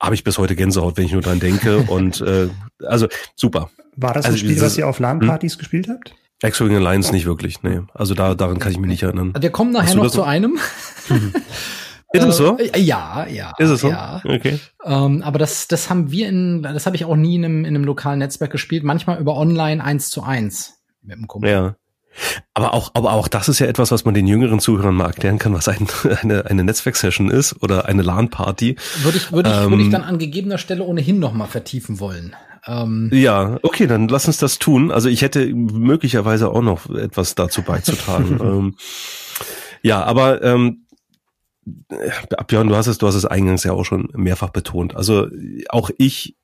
[0.00, 1.78] habe ich bis heute Gänsehaut, wenn ich nur dran denke.
[1.88, 2.48] und äh,
[2.84, 3.70] also super.
[3.96, 5.58] War das also, ein Spiel, dieses, was ihr auf LAN-Partys hm?
[5.58, 6.14] gespielt habt?
[6.42, 7.80] X-Wing Alliance nicht wirklich, nee.
[7.94, 9.32] Also da, daran kann ich mich nicht erinnern.
[9.38, 10.58] Wir kommen nachher noch zu einem.
[12.12, 12.58] Ist es so?
[12.58, 13.52] Äh, ja, ja.
[13.58, 13.88] Ist es so?
[13.88, 14.20] Ja.
[14.24, 14.58] Okay.
[14.84, 17.74] Ähm, aber das, das haben wir in, das habe ich auch nie in einem, in
[17.74, 18.84] einem lokalen Netzwerk gespielt.
[18.84, 21.50] Manchmal über online eins zu eins mit dem Kumpel.
[21.50, 21.76] Ja.
[22.52, 25.38] Aber auch, aber auch das ist ja etwas, was man den jüngeren Zuhörern mal erklären
[25.38, 25.86] kann, was ein,
[26.22, 28.76] eine, eine Netzwerksession ist oder eine LAN-Party.
[29.02, 32.00] Würde ich, würde ich, ähm, würde ich dann an gegebener Stelle ohnehin noch mal vertiefen
[32.00, 32.36] wollen.
[32.66, 34.92] Ähm, ja, okay, dann lass uns das tun.
[34.92, 38.38] Also ich hätte möglicherweise auch noch etwas dazu beizutragen.
[38.42, 38.76] ähm,
[39.82, 40.86] ja, aber ähm,
[41.64, 44.96] Björn, du hast es, du hast es eingangs ja auch schon mehrfach betont.
[44.96, 45.28] Also
[45.68, 46.36] auch ich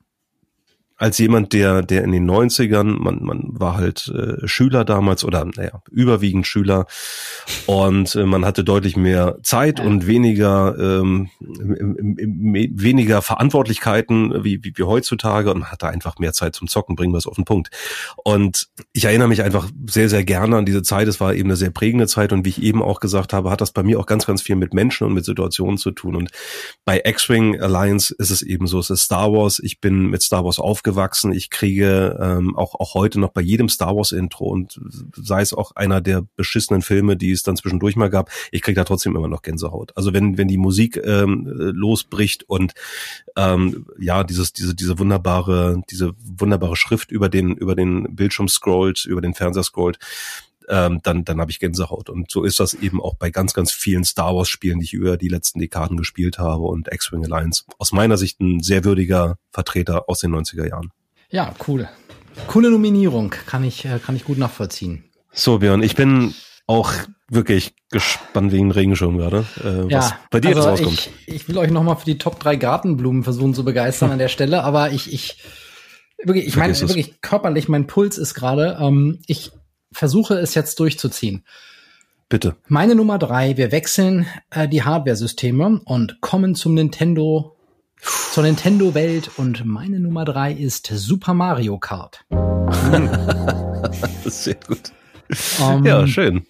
[0.99, 5.45] als jemand, der, der in den 90ern, man, man war halt äh, Schüler damals oder
[5.45, 6.87] naja, überwiegend Schüler
[7.67, 14.83] und äh, man hatte deutlich mehr Zeit und weniger ähm, weniger Verantwortlichkeiten wie, wie, wie
[14.83, 17.71] heutzutage und man hatte einfach mehr Zeit zum Zocken, bringen wir es auf den Punkt.
[18.17, 21.07] Und ich erinnere mich einfach sehr, sehr gerne an diese Zeit.
[21.07, 23.61] Es war eben eine sehr prägende Zeit und wie ich eben auch gesagt habe, hat
[23.61, 26.17] das bei mir auch ganz, ganz viel mit Menschen und mit Situationen zu tun.
[26.17, 26.31] Und
[26.85, 29.61] bei X-Wing Alliance ist es eben so, es ist Star Wars.
[29.61, 31.33] Ich bin mit Star Wars aufgegangen aufgewachsen.
[31.33, 34.81] Ich kriege ähm, auch, auch heute noch bei jedem Star Wars Intro und
[35.15, 38.77] sei es auch einer der beschissenen Filme, die es dann zwischendurch mal gab, ich kriege
[38.77, 39.93] da trotzdem immer noch Gänsehaut.
[39.97, 42.73] Also wenn, wenn die Musik ähm, losbricht und
[43.37, 49.05] ähm, ja, dieses, diese, diese wunderbare, diese wunderbare Schrift über den, über den Bildschirm scrollt,
[49.05, 49.99] über den Fernseher scrollt,
[50.69, 52.11] ähm, dann, dann habe ich Gänsehaut.
[52.11, 55.17] Und so ist das eben auch bei ganz, ganz vielen Star Wars-Spielen, die ich über
[55.17, 57.65] die letzten Dekaden gespielt habe und X-Wing Alliance.
[57.79, 60.91] Aus meiner Sicht ein sehr würdiger Vertreter aus den 90er Jahren.
[61.31, 61.89] Ja, cool.
[62.47, 65.05] Coole Nominierung, kann ich, äh, kann ich gut nachvollziehen.
[65.33, 66.35] So, Björn, ich bin
[66.67, 66.93] auch
[67.31, 71.11] wirklich gespannt wie ein Regenschirm gerade, äh, ja, was bei dir also rauskommt.
[71.27, 74.29] Ich, ich will euch nochmal für die Top 3 Gartenblumen versuchen zu begeistern an der
[74.29, 75.39] Stelle, aber ich, ich,
[76.23, 79.53] wirklich, ich meine, wirklich körperlich, mein Puls ist gerade, ähm, ich
[79.93, 81.45] versuche es jetzt durchzuziehen.
[82.29, 82.57] Bitte.
[82.67, 87.57] Meine Nummer drei, wir wechseln äh, die Hardware-Systeme und kommen zum Nintendo,
[88.33, 92.25] zur Nintendo-Welt und meine Nummer drei ist Super Mario Kart.
[94.27, 94.93] Sehr gut.
[95.59, 96.47] Um, ähm, ja, schön.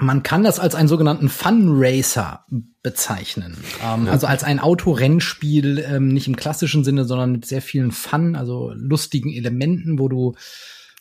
[0.00, 2.44] Man kann das als einen sogenannten Fun Racer
[2.82, 3.56] bezeichnen.
[3.84, 4.12] Ähm, ja.
[4.12, 8.72] Also als ein Autorennspiel, ähm, nicht im klassischen Sinne, sondern mit sehr vielen Fun, also
[8.74, 10.34] lustigen Elementen, wo du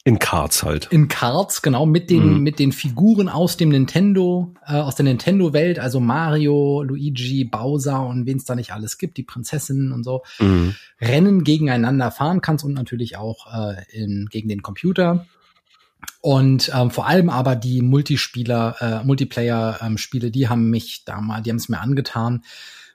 [0.04, 0.88] in Cards halt.
[0.92, 2.40] In Cards, genau, mit den, mhm.
[2.42, 8.26] mit den Figuren aus dem Nintendo, äh, aus der Nintendo-Welt, also Mario, Luigi, Bowser und
[8.26, 10.76] wen es da nicht alles gibt, die Prinzessinnen und so, mhm.
[11.00, 15.28] Rennen gegeneinander fahren kannst und natürlich auch äh, in, gegen den Computer.
[16.22, 21.52] Und ähm, vor allem aber die Multispieler, äh, Multiplayer-Spiele, ähm, die haben mich damals, die
[21.52, 22.44] haben es mir angetan,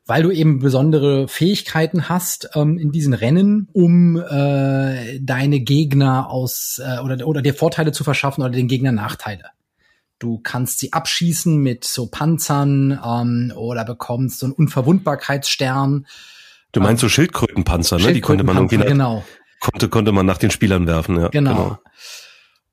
[0.06, 6.80] weil du eben besondere Fähigkeiten hast ähm, in diesen Rennen, um äh, deine Gegner aus
[6.82, 9.44] äh, oder, oder dir Vorteile zu verschaffen oder den Gegner Nachteile.
[10.18, 16.06] Du kannst sie abschießen mit so Panzern ähm, oder bekommst so einen Unverwundbarkeitsstern.
[16.72, 18.12] Du meinst so Schildkrötenpanzer, ne?
[18.12, 19.24] Die konnte man irgendwie nach, genau.
[19.60, 21.28] konnte, konnte man nach den Spielern werfen, ja.
[21.28, 21.54] Genau.
[21.54, 21.78] genau.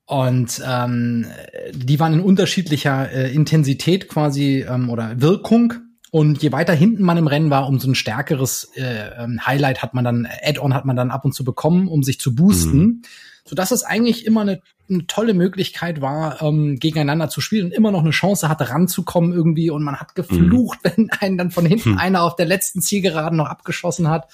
[0.06, 1.26] Und ähm,
[1.72, 5.74] die waren in unterschiedlicher äh, Intensität quasi ähm, oder Wirkung.
[6.14, 9.94] Und je weiter hinten man im Rennen war, umso ein stärkeres äh, ähm, Highlight hat
[9.94, 12.78] man dann, Add-on hat man dann ab und zu bekommen, um sich zu boosten.
[12.78, 13.02] Mhm.
[13.44, 17.90] Sodass es eigentlich immer eine, eine tolle Möglichkeit war, ähm, gegeneinander zu spielen und immer
[17.90, 19.70] noch eine Chance hatte, ranzukommen irgendwie.
[19.70, 20.90] Und man hat geflucht, mhm.
[20.94, 21.98] wenn einen dann von hinten mhm.
[21.98, 24.30] einer auf der letzten Zielgeraden noch abgeschossen hat.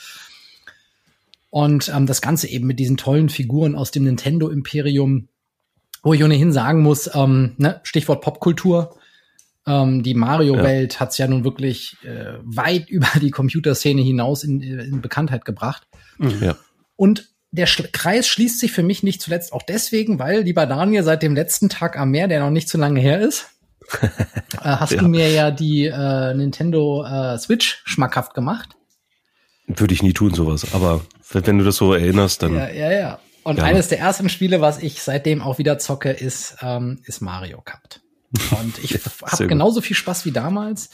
[1.48, 5.28] Und ähm, das Ganze eben mit diesen tollen Figuren aus dem Nintendo-Imperium,
[6.02, 8.99] wo ich ohnehin sagen muss, ähm, ne, Stichwort Popkultur,
[9.66, 11.00] ähm, die Mario-Welt ja.
[11.00, 15.86] hat es ja nun wirklich äh, weit über die Computerszene hinaus in, in Bekanntheit gebracht.
[16.18, 16.42] Mhm.
[16.42, 16.56] Ja.
[16.96, 21.02] Und der Sch Kreis schließt sich für mich nicht zuletzt auch deswegen, weil, lieber Daniel,
[21.02, 23.48] seit dem letzten Tag am Meer, der noch nicht so lange her ist,
[24.02, 24.08] äh,
[24.62, 25.00] hast ja.
[25.00, 28.70] du mir ja die äh, Nintendo äh, Switch schmackhaft gemacht.
[29.66, 30.74] Würde ich nie tun, sowas.
[30.74, 32.54] Aber wenn du das so erinnerst, dann.
[32.54, 33.18] Ja, ja, ja.
[33.42, 33.64] Und ja.
[33.64, 38.00] eines der ersten Spiele, was ich seitdem auch wieder zocke, ist, ähm, ist Mario Kart.
[38.60, 40.90] Und ich habe genauso viel Spaß wie damals.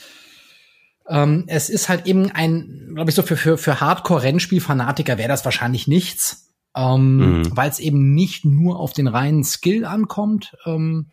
[1.09, 5.45] Ähm, es ist halt eben ein, glaube ich, so für, für, für Hardcore-Rennspiel-Fanatiker wäre das
[5.45, 6.55] wahrscheinlich nichts.
[6.75, 7.57] Ähm, mhm.
[7.57, 11.13] Weil es eben nicht nur auf den reinen Skill ankommt, ähm,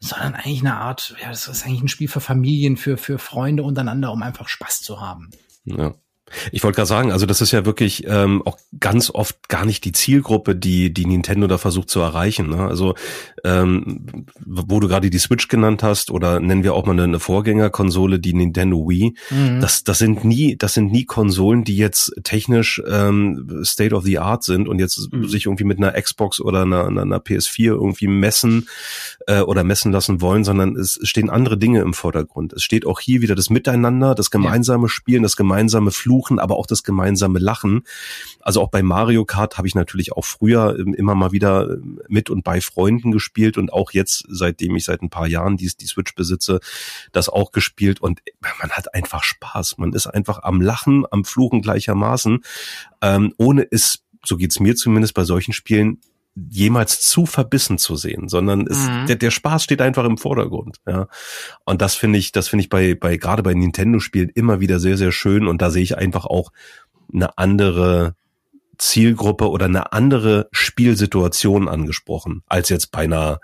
[0.00, 3.62] sondern eigentlich eine Art, ja, das ist eigentlich ein Spiel für Familien, für, für Freunde
[3.62, 5.30] untereinander, um einfach Spaß zu haben.
[5.64, 5.94] Ja.
[6.52, 9.84] Ich wollte gerade sagen, also das ist ja wirklich ähm, auch ganz oft gar nicht
[9.84, 12.48] die Zielgruppe, die die Nintendo da versucht zu erreichen.
[12.48, 12.66] Ne?
[12.66, 12.94] Also
[13.44, 17.20] ähm, wo du gerade die Switch genannt hast oder nennen wir auch mal eine, eine
[17.20, 19.14] Vorgängerkonsole, die Nintendo Wii.
[19.30, 19.60] Mhm.
[19.60, 24.18] Das das sind nie das sind nie Konsolen, die jetzt technisch ähm, State of the
[24.18, 25.28] Art sind und jetzt mhm.
[25.28, 28.68] sich irgendwie mit einer Xbox oder einer, einer PS4 irgendwie messen
[29.26, 32.54] äh, oder messen lassen wollen, sondern es stehen andere Dinge im Vordergrund.
[32.54, 34.88] Es steht auch hier wieder das Miteinander, das gemeinsame ja.
[34.88, 37.82] Spielen, das gemeinsame Fluchen Fluchen, aber auch das gemeinsame Lachen.
[38.40, 42.00] Also auch bei Mario Kart habe ich natürlich auch früher ähm, immer mal wieder ähm,
[42.08, 45.70] mit und bei Freunden gespielt und auch jetzt, seitdem ich seit ein paar Jahren die,
[45.80, 46.60] die Switch besitze,
[47.12, 49.78] das auch gespielt und man hat einfach Spaß.
[49.78, 52.44] Man ist einfach am Lachen, am Fluchen gleichermaßen,
[53.02, 56.00] ähm, ohne es so geht's mir zumindest bei solchen Spielen
[56.34, 59.06] jemals zu verbissen zu sehen, sondern es, mhm.
[59.06, 60.78] der, der Spaß steht einfach im Vordergrund.
[60.86, 61.08] Ja,
[61.64, 64.96] und das finde ich, das finde ich bei bei gerade bei Nintendo-Spielen immer wieder sehr
[64.96, 66.50] sehr schön und da sehe ich einfach auch
[67.12, 68.16] eine andere
[68.78, 73.40] Zielgruppe oder eine andere Spielsituation angesprochen als jetzt bei einer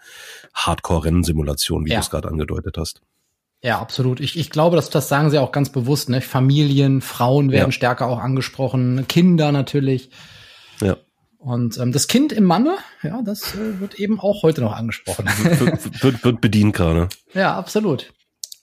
[0.55, 1.97] Hardcore-Rennsimulation, wie ja.
[1.97, 3.03] du es gerade angedeutet hast.
[3.63, 4.21] Ja, absolut.
[4.21, 6.09] Ich, ich glaube, dass das sagen sie auch ganz bewusst.
[6.09, 6.23] Ne?
[6.23, 7.73] Familien, Frauen werden ja.
[7.73, 10.11] stärker auch angesprochen, Kinder natürlich.
[11.41, 15.25] Und ähm, das Kind im Manne, ja, das äh, wird eben auch heute noch angesprochen.
[15.43, 17.09] wird, wird, wird bedient gerade.
[17.33, 18.13] Ja, absolut.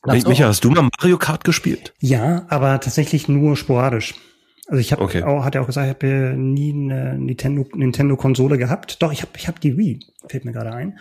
[0.06, 1.94] Micha, hast du mal Mario Kart gespielt?
[2.00, 4.14] Ja, aber tatsächlich nur sporadisch.
[4.68, 5.24] Also ich habe okay.
[5.24, 9.02] auch, hat er auch gesagt, ich habe nie eine Nintendo Nintendo Konsole gehabt.
[9.02, 11.00] Doch, ich habe ich hab die Wii, fällt mir gerade ein.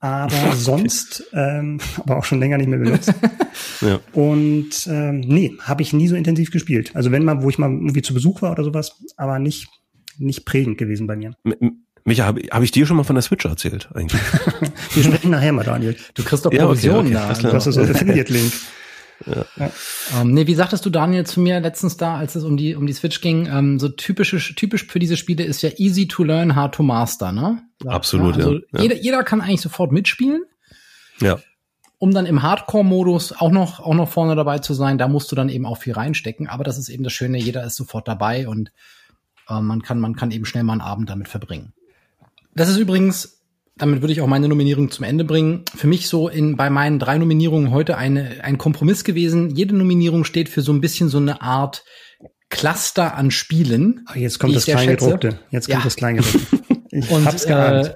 [0.00, 0.56] Aber okay.
[0.56, 3.14] sonst, ähm, aber auch schon länger nicht mehr benutzt.
[3.80, 4.00] ja.
[4.12, 6.90] Und ähm, nee, habe ich nie so intensiv gespielt.
[6.94, 9.68] Also wenn mal, wo ich mal irgendwie zu Besuch war oder sowas, aber nicht
[10.18, 11.34] nicht prägend gewesen bei mir.
[12.04, 14.20] Micha, habe hab ich dir schon mal von der Switch erzählt eigentlich?
[14.94, 15.96] Wir sprechen nachher mal, Daniel.
[16.14, 17.50] Du kriegst doch Provisionen ja, okay, okay, da.
[17.50, 18.52] Das ist so ein Affiliate-Link.
[19.26, 19.44] Ja.
[19.56, 19.70] Ja.
[20.20, 22.86] Ähm, nee, wie sagtest du, Daniel, zu mir letztens da, als es um die, um
[22.86, 26.54] die Switch ging, ähm, so typische, typisch für diese Spiele ist ja easy to learn,
[26.54, 27.62] hard to master, ne?
[27.82, 28.82] Ja, Absolut, also ja.
[28.82, 30.44] Jeder, jeder kann eigentlich sofort mitspielen.
[31.20, 31.38] Ja.
[31.98, 35.36] Um dann im Hardcore-Modus auch noch, auch noch vorne dabei zu sein, da musst du
[35.36, 36.46] dann eben auch viel reinstecken.
[36.46, 38.70] Aber das ist eben das Schöne, jeder ist sofort dabei und
[39.48, 41.72] äh, man, kann, man kann eben schnell mal einen Abend damit verbringen.
[42.54, 43.42] Das ist übrigens,
[43.76, 46.98] damit würde ich auch meine Nominierung zum Ende bringen, für mich so in, bei meinen
[46.98, 49.50] drei Nominierungen heute eine, ein Kompromiss gewesen.
[49.50, 51.84] Jede Nominierung steht für so ein bisschen so eine Art
[52.48, 54.04] Cluster an Spielen.
[54.06, 55.40] Ach, jetzt kommt das Kleingedruckte.
[55.50, 55.84] Jetzt kommt ja.
[55.84, 56.58] das Kleingedruckte.
[56.92, 57.88] Ich Und, hab's geahnt.
[57.88, 57.94] Äh,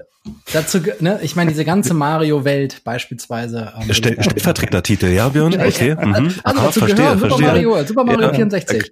[0.53, 3.73] Dazu, ne, ich meine, diese ganze Mario-Welt beispielsweise.
[3.81, 5.59] Ähm, Stell, Stellvertretertitel, ja, Björn?
[5.59, 5.95] Okay.
[5.95, 6.13] Mhm.
[6.13, 7.47] Also, Aha, dazu verstehe, gehören Super verstehe.
[7.47, 8.91] Mario, Super Mario ja, 64.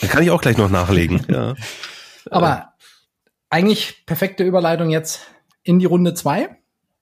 [0.00, 1.54] Da kann ich auch gleich noch nachlegen, ja.
[2.30, 2.74] Aber
[3.50, 5.26] eigentlich perfekte Überleitung jetzt
[5.62, 6.48] in die Runde zwei.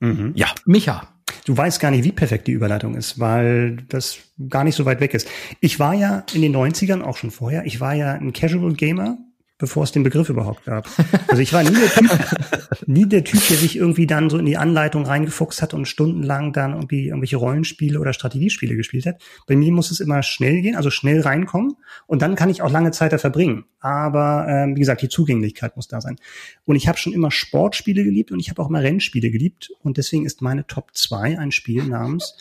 [0.01, 0.33] Mhm.
[0.35, 0.49] Ja.
[0.65, 1.09] Micha.
[1.47, 5.01] Du weißt gar nicht, wie perfekt die Überleitung ist, weil das gar nicht so weit
[5.01, 5.29] weg ist.
[5.61, 9.19] Ich war ja in den 90ern, auch schon vorher, ich war ja ein Casual Gamer,
[9.65, 10.87] bevor es den Begriff überhaupt gab.
[11.27, 12.11] Also ich war nie der Typ,
[12.87, 16.53] nie der Typ, der sich irgendwie dann so in die Anleitung reingefuchst hat und stundenlang
[16.53, 19.23] dann irgendwie irgendwelche Rollenspiele oder Strategiespiele gespielt hat.
[19.47, 22.71] Bei mir muss es immer schnell gehen, also schnell reinkommen und dann kann ich auch
[22.71, 23.65] lange Zeit da verbringen.
[23.81, 26.17] Aber ähm, wie gesagt, die Zugänglichkeit muss da sein.
[26.67, 29.97] Und ich habe schon immer Sportspiele geliebt und ich habe auch immer Rennspiele geliebt und
[29.97, 32.37] deswegen ist meine Top 2 ein Spiel namens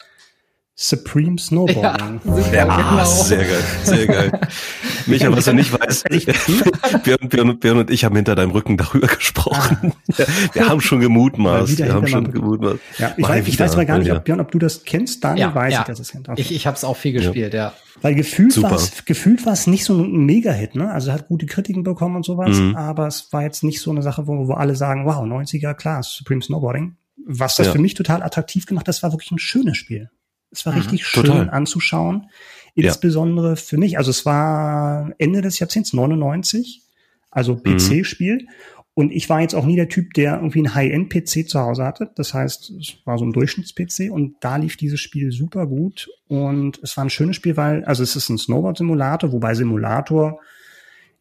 [0.75, 2.19] Supreme Snowboarding.
[2.25, 3.05] Ja, ja genau.
[3.05, 4.31] sehr geil, sehr geil.
[5.05, 6.05] Micha, was du nicht weißt,
[7.03, 9.93] Björn, Björn, Björn und ich haben hinter deinem Rücken darüber gesprochen.
[10.17, 10.23] Ah.
[10.53, 11.77] Wir haben schon gemutmaßt.
[11.77, 12.79] Wir haben schon gemutmaßt.
[12.97, 15.23] Ja, ich, weiß, ich weiß aber gar nicht, ob Björn, ob du das kennst.
[15.23, 15.79] Daniel ja, weiß ja.
[15.81, 16.27] ich, dass es kennt.
[16.27, 16.41] Okay.
[16.41, 17.73] Ich, ich habe es auch viel gespielt, ja.
[18.01, 20.91] Weil gefühlt war es gefühlt war es nicht so ein Mega-Hit, ne?
[20.91, 22.75] Also hat gute Kritiken bekommen und sowas, mhm.
[22.75, 26.01] aber es war jetzt nicht so eine Sache, wo, wo alle sagen, wow, 90er, klar,
[26.01, 26.97] Supreme Snowboarding.
[27.25, 30.09] Was das für mich total attraktiv gemacht, das war wirklich ein schönes Spiel.
[30.53, 31.49] Es war mhm, richtig schön total.
[31.49, 32.29] anzuschauen.
[32.75, 33.55] Insbesondere ja.
[33.55, 33.97] für mich.
[33.97, 36.81] Also es war Ende des Jahrzehnts 99,
[37.29, 38.43] also PC-Spiel.
[38.43, 38.49] Mhm.
[38.95, 42.11] Und ich war jetzt auch nie der Typ, der irgendwie einen High-End-PC zu Hause hatte.
[42.15, 46.09] Das heißt, es war so ein Durchschnitts-PC und da lief dieses Spiel super gut.
[46.27, 50.39] Und es war ein schönes Spiel, weil, also es ist ein Snowboard-Simulator, wobei Simulator,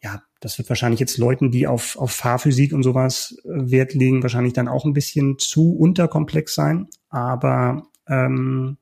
[0.03, 4.23] ja, das wird wahrscheinlich jetzt Leuten, die auf, auf Fahrphysik und sowas äh, Wert legen,
[4.23, 6.89] wahrscheinlich dann auch ein bisschen zu unterkomplex sein.
[7.09, 8.77] Aber ähm,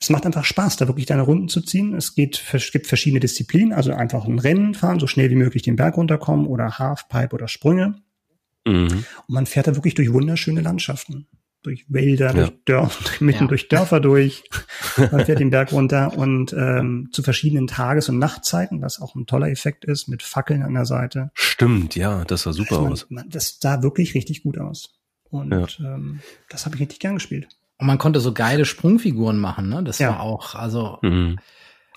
[0.00, 1.94] es macht einfach Spaß, da wirklich deine Runden zu ziehen.
[1.94, 5.62] Es geht, es gibt verschiedene Disziplinen, also einfach ein Rennen fahren, so schnell wie möglich
[5.62, 7.96] den Berg runterkommen oder Halfpipe oder Sprünge.
[8.64, 8.88] Mhm.
[8.88, 11.26] Und man fährt da wirklich durch wunderschöne Landschaften.
[11.64, 12.32] Durch Wälder, ja.
[12.34, 13.48] durch Dörfer, mitten ja.
[13.48, 14.44] durch Dörfer durch.
[15.10, 19.26] Man fährt den Berg runter und ähm, zu verschiedenen Tages- und Nachtzeiten, was auch ein
[19.26, 21.32] toller Effekt ist, mit Fackeln an der Seite.
[21.34, 23.06] Stimmt, ja, das sah super also man, aus.
[23.10, 24.94] Man, das sah wirklich richtig gut aus.
[25.30, 25.94] Und ja.
[25.94, 27.57] ähm, das habe ich richtig gern gespielt.
[27.78, 29.82] Und man konnte so geile Sprungfiguren machen, ne?
[29.84, 30.10] Das ja.
[30.10, 31.38] war auch, also mhm.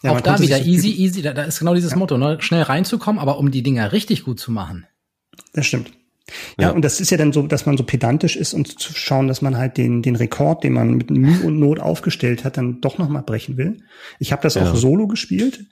[0.03, 1.97] ja, auch da wieder easy, easy, da, da, ist genau dieses ja.
[1.97, 2.37] Motto, ne?
[2.39, 4.85] Schnell reinzukommen, aber um die Dinger richtig gut zu machen.
[5.53, 5.91] Das stimmt.
[6.57, 8.93] Ja, ja, und das ist ja dann so, dass man so pedantisch ist und zu
[8.93, 12.57] schauen, dass man halt den, den Rekord, den man mit Mühe und Not aufgestellt hat,
[12.57, 13.81] dann doch nochmal brechen will.
[14.19, 14.63] Ich habe das ja.
[14.63, 15.65] auch solo gespielt.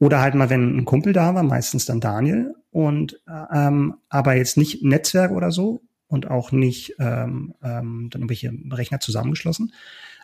[0.00, 2.54] Oder halt mal, wenn ein Kumpel da war, meistens dann Daniel.
[2.70, 3.20] Und
[3.52, 9.00] ähm, aber jetzt nicht Netzwerk oder so, und auch nicht ähm, ähm, dann irgendwelche Rechner
[9.00, 9.72] zusammengeschlossen.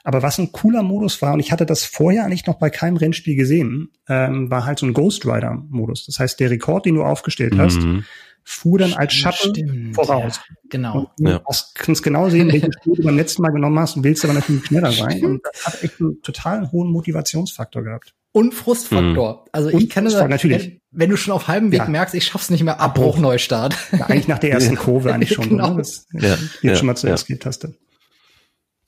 [0.03, 2.97] Aber was ein cooler Modus war, und ich hatte das vorher eigentlich noch bei keinem
[2.97, 6.05] Rennspiel gesehen, ähm, war halt so ein Ghost Rider-Modus.
[6.05, 8.05] Das heißt, der Rekord, den du aufgestellt hast, mhm.
[8.43, 10.37] fuhr dann als Schatten Stimmt, voraus.
[10.37, 10.99] Ja, genau.
[10.99, 11.43] Und du ja.
[11.75, 14.67] kannst genau sehen, welche Spur du beim letzten Mal genommen hast und willst aber natürlich
[14.67, 15.25] schneller sein.
[15.25, 18.15] Und das hat echt einen total hohen Motivationsfaktor gehabt.
[18.33, 19.33] Und Frustfaktor.
[19.33, 19.49] Mhm.
[19.53, 20.83] Also ich und kenne das, natürlich.
[20.95, 21.89] Wenn du schon auf halbem Weg ja.
[21.89, 23.77] merkst, ich schaff's nicht mehr, Abbruch, Neustart.
[23.93, 25.49] Ja, eigentlich nach der ersten Kurve eigentlich schon.
[25.49, 25.75] genau.
[25.75, 26.37] Das ja.
[26.37, 26.77] geht ja.
[26.77, 27.75] schon mal zur Escape-Taste.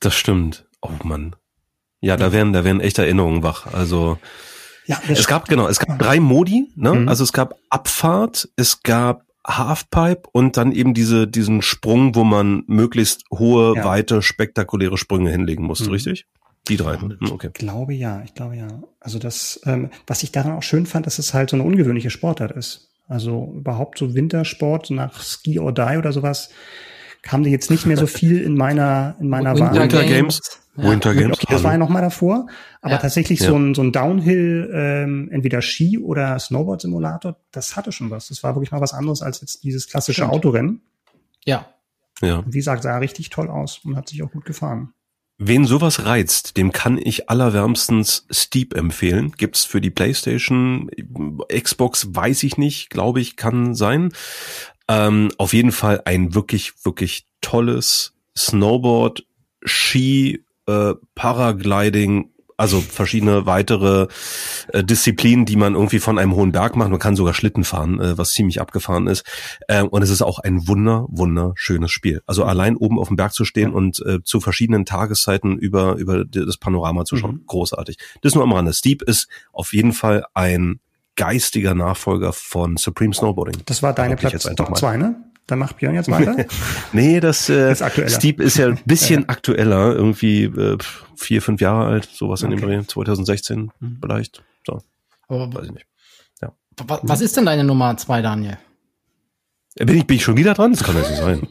[0.01, 0.67] Das stimmt.
[0.83, 1.37] Oh Mann.
[2.01, 3.73] Ja, da werden, da werden echt Erinnerungen wach.
[3.73, 4.19] Also
[4.87, 6.69] ja, es gab genau, es gab drei Modi.
[6.77, 6.93] Ne?
[6.93, 7.09] Mhm.
[7.09, 12.63] Also es gab Abfahrt, es gab Halfpipe und dann eben diese diesen Sprung, wo man
[12.67, 13.85] möglichst hohe, ja.
[13.85, 15.93] weite, spektakuläre Sprünge hinlegen musste, mhm.
[15.93, 16.27] richtig?
[16.69, 16.97] Die drei.
[16.99, 17.49] Hm, okay.
[17.49, 18.69] Ich glaube ja, ich glaube ja.
[19.01, 22.11] Also das, ähm, was ich daran auch schön fand, dass es halt so eine ungewöhnliche
[22.11, 22.91] Sportart ist.
[23.09, 26.51] Also überhaupt so Wintersport nach Ski or Die oder sowas
[27.23, 30.41] kam dir jetzt nicht mehr so viel in meiner in meiner Winter Winter Games.
[30.77, 30.91] Ja.
[30.91, 31.39] Winter Games.
[31.39, 32.47] Okay, das war ja noch mal davor,
[32.83, 32.99] aber ja.
[32.99, 33.49] tatsächlich ja.
[33.49, 38.29] so ein so ein Downhill ähm, entweder Ski oder Snowboard Simulator, das hatte schon was.
[38.29, 40.29] Das war wirklich mal was anderes als jetzt dieses klassische.
[40.29, 40.83] Autorennen.
[41.45, 41.67] Ja.
[42.21, 42.39] Ja.
[42.39, 44.93] Und wie gesagt, sah richtig toll aus und hat sich auch gut gefahren.
[45.39, 49.33] Wen sowas reizt, dem kann ich allerwärmstens Steep empfehlen.
[49.37, 50.91] Gibt's für die PlayStation,
[51.53, 54.13] Xbox weiß ich nicht, glaube ich, kann sein.
[54.89, 59.27] Ähm, auf jeden Fall ein wirklich, wirklich tolles Snowboard,
[59.63, 64.09] Ski, äh, Paragliding, also verschiedene weitere
[64.73, 66.91] äh, Disziplinen, die man irgendwie von einem hohen Berg macht.
[66.91, 69.25] Man kann sogar Schlitten fahren, äh, was ziemlich abgefahren ist.
[69.69, 72.23] Äh, und es ist auch ein wunder, wunderschönes Spiel.
[72.27, 72.49] Also mhm.
[72.49, 76.57] allein oben auf dem Berg zu stehen und äh, zu verschiedenen Tageszeiten über, über das
[76.57, 77.37] Panorama zu schauen.
[77.37, 77.47] Mhm.
[77.47, 77.99] Großartig.
[78.23, 78.73] Das nur am Rande.
[78.73, 80.81] Steep ist auf jeden Fall ein
[81.17, 83.63] geistiger Nachfolger von Supreme Snowboarding.
[83.67, 85.26] Das war deine Platz Top 2, ne?
[85.47, 86.45] Dann macht Björn jetzt weiter.
[86.93, 89.29] nee, das äh, ist Steep ist ja ein bisschen ja.
[89.29, 90.77] aktueller, irgendwie äh,
[91.15, 92.53] vier, fünf Jahre alt, sowas okay.
[92.53, 93.99] in dem Dreh, 2016 mhm.
[94.01, 94.43] vielleicht.
[94.67, 94.83] So.
[95.29, 95.87] Aber, Weiß ich nicht.
[96.43, 96.53] Ja.
[97.03, 98.59] Was ist denn deine Nummer zwei, Daniel?
[99.77, 100.73] Äh, bin ich, bin ich schon wieder dran?
[100.73, 101.47] Das kann ja nicht sein.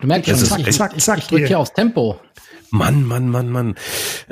[0.00, 2.18] Du merkst schon, zack, ich, zack, zack, ich, ich drück hier aufs Tempo.
[2.70, 3.74] Mann, Mann, Mann, Mann.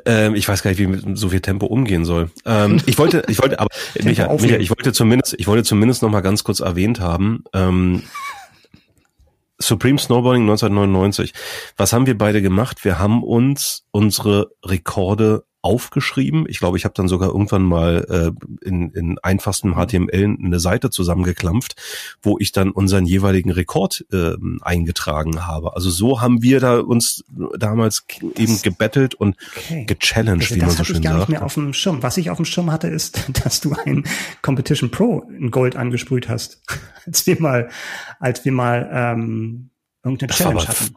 [0.06, 2.30] Ähm, ich weiß gar nicht, wie mit so viel Tempo umgehen soll.
[2.46, 3.68] Ähm, ich wollte, ich wollte, aber
[4.02, 7.44] Micha, Micha, ich wollte zumindest, ich wollte zumindest noch mal ganz kurz erwähnt haben.
[7.52, 8.04] Ähm,
[9.60, 11.32] Supreme Snowboarding 1999.
[11.76, 12.84] Was haben wir beide gemacht?
[12.84, 16.46] Wir haben uns unsere Rekorde aufgeschrieben.
[16.48, 20.90] Ich glaube, ich habe dann sogar irgendwann mal äh, in, in einfachstem HTML eine Seite
[20.90, 21.74] zusammengeklampft,
[22.22, 25.74] wo ich dann unseren jeweiligen Rekord äh, eingetragen habe.
[25.74, 27.24] Also so haben wir da uns
[27.58, 29.84] damals das, eben gebettelt und okay.
[29.86, 30.86] gechallenged, also wie man so schön sagt.
[30.86, 32.02] Das hatte ich gar nicht mehr auf dem Schirm.
[32.02, 34.04] Was ich auf dem Schirm hatte, ist, dass du ein
[34.42, 36.62] Competition Pro in Gold angesprüht hast,
[37.06, 37.68] als wir mal,
[38.20, 39.70] als wir mal ähm,
[40.04, 40.96] irgendeine das Challenge hatten.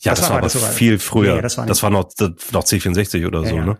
[0.00, 1.36] Ja, das, das war, aber das viel früher.
[1.36, 2.08] Nee, das, war das war noch,
[2.52, 3.78] noch C64 oder ja, so, ja, ne?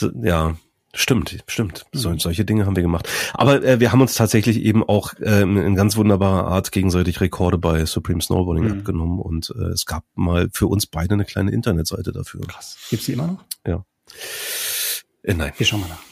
[0.00, 0.10] Ja.
[0.22, 0.56] ja.
[0.94, 1.84] Stimmt, stimmt.
[1.92, 3.06] So, solche Dinge haben wir gemacht.
[3.34, 7.58] Aber äh, wir haben uns tatsächlich eben auch ähm, in ganz wunderbarer Art gegenseitig Rekorde
[7.58, 8.78] bei Supreme Snowboarding mhm.
[8.78, 12.40] abgenommen und äh, es gab mal für uns beide eine kleine Internetseite dafür.
[12.46, 12.78] Krass.
[12.88, 13.44] Gibt's die immer noch?
[13.66, 13.84] Ja.
[15.22, 15.52] Äh, nein.
[15.58, 16.02] Wir schauen mal nach.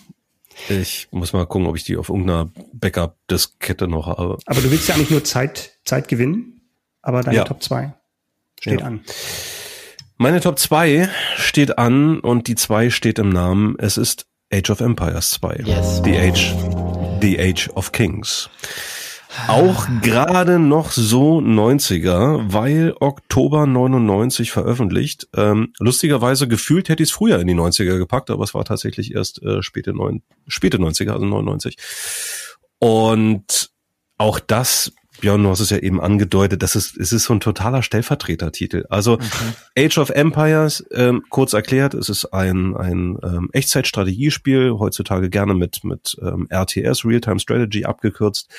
[0.69, 4.39] Ich muss mal gucken, ob ich die auf irgendeiner Backup-Diskette noch habe.
[4.45, 6.61] Aber du willst ja eigentlich nur Zeit, Zeit gewinnen,
[7.01, 7.45] aber deine ja.
[7.45, 7.95] Top 2
[8.65, 8.87] steht ja.
[8.87, 9.01] an.
[10.17, 13.77] Meine Top 2 steht an und die 2 steht im Namen.
[13.79, 15.65] Es ist Age of Empires 2.
[15.67, 16.01] Yes.
[16.03, 16.55] The Age,
[17.21, 18.49] The Age of Kings.
[19.49, 25.29] Auch gerade noch so 90er, weil Oktober 99 veröffentlicht.
[25.37, 29.15] Ähm, lustigerweise gefühlt hätte ich es früher in die 90er gepackt, aber es war tatsächlich
[29.15, 31.77] erst äh, späte, neun, späte 90er, also 99.
[32.79, 33.71] Und
[34.17, 34.93] auch das
[35.25, 38.85] Björn, du hast es ja eben angedeutet, das ist, es ist so ein totaler Stellvertretertitel.
[38.91, 39.87] Also okay.
[39.87, 45.83] Age of Empires, ähm, kurz erklärt, es ist ein, ein ähm, Echtzeitstrategiespiel, heutzutage gerne mit,
[45.83, 48.51] mit ähm, RTS, Real-Time Strategy abgekürzt,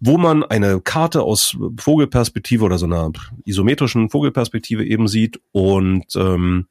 [0.00, 3.12] wo man eine Karte aus Vogelperspektive oder so einer
[3.44, 6.68] isometrischen Vogelperspektive eben sieht und ähm,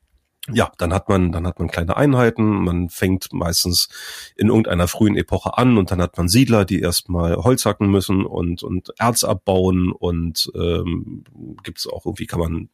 [0.50, 3.90] ja, dann hat man, dann hat man kleine Einheiten, man fängt meistens
[4.36, 8.26] in irgendeiner frühen Epoche an und dann hat man Siedler, die erstmal Holz hacken müssen
[8.26, 11.24] und, und Erz abbauen und ähm,
[11.64, 12.70] gibt es auch irgendwie, kann man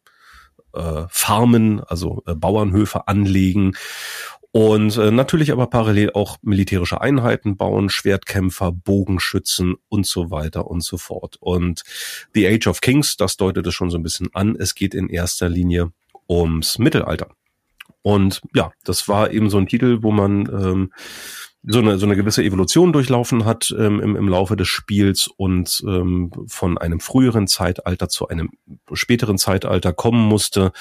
[0.73, 3.73] äh, Farmen, also äh, Bauernhöfe anlegen
[4.51, 10.81] und äh, natürlich aber parallel auch militärische Einheiten bauen, Schwertkämpfer, Bogenschützen und so weiter und
[10.81, 11.37] so fort.
[11.39, 11.83] Und
[12.33, 15.09] The Age of Kings, das deutet es schon so ein bisschen an, es geht in
[15.09, 15.91] erster Linie
[16.27, 17.29] ums Mittelalter.
[18.07, 20.93] Und ja, das war eben so ein Titel, wo man ähm,
[21.69, 25.83] so eine, so eine gewisse Evolution durchlaufen hat ähm, im, im Laufe des Spiels und
[25.85, 28.51] ähm, von einem früheren Zeitalter zu einem
[28.93, 30.71] späteren Zeitalter kommen musste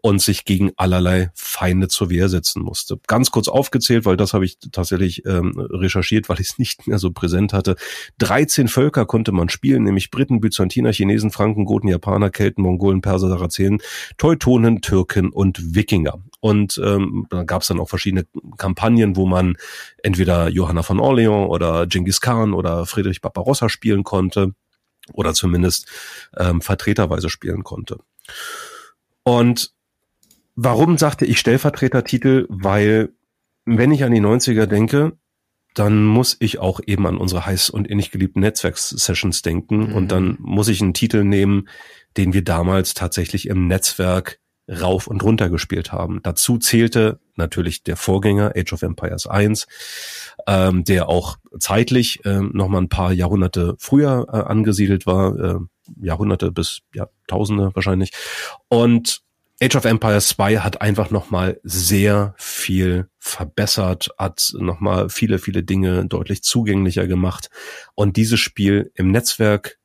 [0.00, 3.00] und sich gegen allerlei Feinde zur Wehr setzen musste.
[3.08, 7.00] Ganz kurz aufgezählt, weil das habe ich tatsächlich ähm, recherchiert, weil ich es nicht mehr
[7.00, 7.74] so präsent hatte.
[8.18, 13.28] 13 Völker konnte man spielen, nämlich Briten, Byzantiner, Chinesen, Franken, Goten, Japaner, Kelten, Mongolen, Perser,
[13.28, 13.82] Sarazenen,
[14.18, 16.20] Teutonen, Türken und Wikinger.
[16.40, 18.26] Und ähm, da gab es dann auch verschiedene
[18.56, 19.56] Kampagnen, wo man
[20.02, 24.54] entweder Johanna von Orleans oder Genghis Khan oder Friedrich Barbarossa spielen konnte
[25.12, 25.88] oder zumindest
[26.36, 27.98] ähm, vertreterweise spielen konnte.
[29.22, 29.72] Und
[30.56, 32.46] warum sagte ich Stellvertretertitel?
[32.48, 33.10] Weil
[33.64, 35.12] wenn ich an die 90er denke,
[35.74, 39.94] dann muss ich auch eben an unsere heiß und innig geliebten Netzwerkssessions denken mhm.
[39.94, 41.68] und dann muss ich einen Titel nehmen,
[42.16, 44.40] den wir damals tatsächlich im Netzwerk
[44.70, 46.20] rauf und runter gespielt haben.
[46.22, 49.66] Dazu zählte natürlich der Vorgänger Age of Empires 1,
[50.46, 55.58] ähm, der auch zeitlich äh, noch mal ein paar Jahrhunderte früher äh, angesiedelt war, äh,
[56.00, 58.12] Jahrhunderte bis Jahrtausende wahrscheinlich.
[58.68, 59.22] Und
[59.62, 66.06] Age of Empires 2 hat einfach nochmal sehr viel verbessert, hat nochmal viele, viele Dinge
[66.06, 67.50] deutlich zugänglicher gemacht.
[67.94, 69.78] Und dieses Spiel im Netzwerk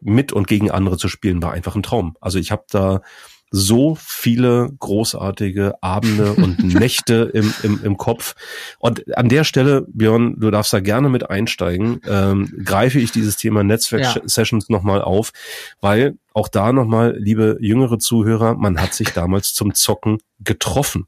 [0.00, 2.16] mit und gegen andere zu spielen, war einfach ein Traum.
[2.22, 3.02] Also ich habe da
[3.50, 8.34] so viele großartige Abende und Nächte im, im, im Kopf.
[8.78, 13.36] Und an der Stelle, Björn, du darfst da gerne mit einsteigen, ähm, greife ich dieses
[13.36, 14.76] Thema Netzwerk-Sessions ja.
[14.76, 15.32] nochmal auf,
[15.80, 21.06] weil auch da nochmal, liebe jüngere Zuhörer, man hat sich damals zum Zocken getroffen.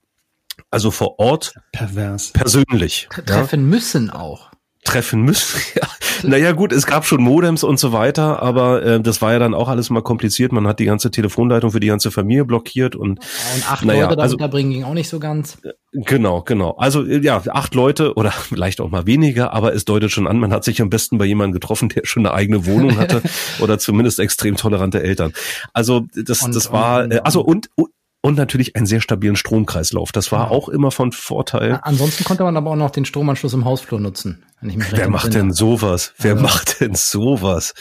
[0.71, 1.55] Also vor Ort.
[1.73, 2.33] Pervers.
[2.33, 3.09] Persönlich.
[3.27, 3.67] Treffen ja.
[3.67, 4.53] müssen auch
[4.85, 5.61] treffen müssen.
[5.75, 5.89] ja.
[6.33, 9.55] Naja gut, es gab schon Modems und so weiter, aber äh, das war ja dann
[9.55, 10.53] auch alles mal kompliziert.
[10.53, 14.17] Man hat die ganze Telefonleitung für die ganze Familie blockiert und und acht naja, Leute
[14.17, 15.59] da also, unterbringen ging auch nicht so ganz.
[15.93, 16.71] Genau, genau.
[16.79, 20.39] Also äh, ja, acht Leute oder vielleicht auch mal weniger, aber es deutet schon an,
[20.39, 23.23] man hat sich am besten bei jemandem getroffen, der schon eine eigene Wohnung hatte
[23.61, 25.33] oder zumindest extrem tolerante Eltern.
[25.73, 27.91] Also das, und, das war, und, äh, also und, und
[28.23, 30.13] und natürlich einen sehr stabilen Stromkreislauf.
[30.13, 30.51] Das war ja.
[30.51, 31.81] auch immer von Vorteil.
[31.83, 34.45] Ansonsten konnte man aber auch noch den Stromanschluss im Hausflur nutzen.
[34.63, 36.15] Wer macht denn sowas?
[36.19, 36.45] Wer also.
[36.45, 37.75] macht denn sowas?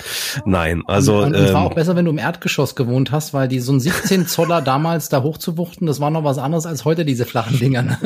[0.46, 1.20] Nein, also.
[1.20, 3.72] Und, und ähm, war auch besser, wenn du im Erdgeschoss gewohnt hast, weil die so
[3.72, 7.60] ein 17 Zoller damals da hochzuwuchten, das war noch was anderes als heute diese flachen
[7.60, 7.84] Dinger.
[7.84, 7.98] Ne?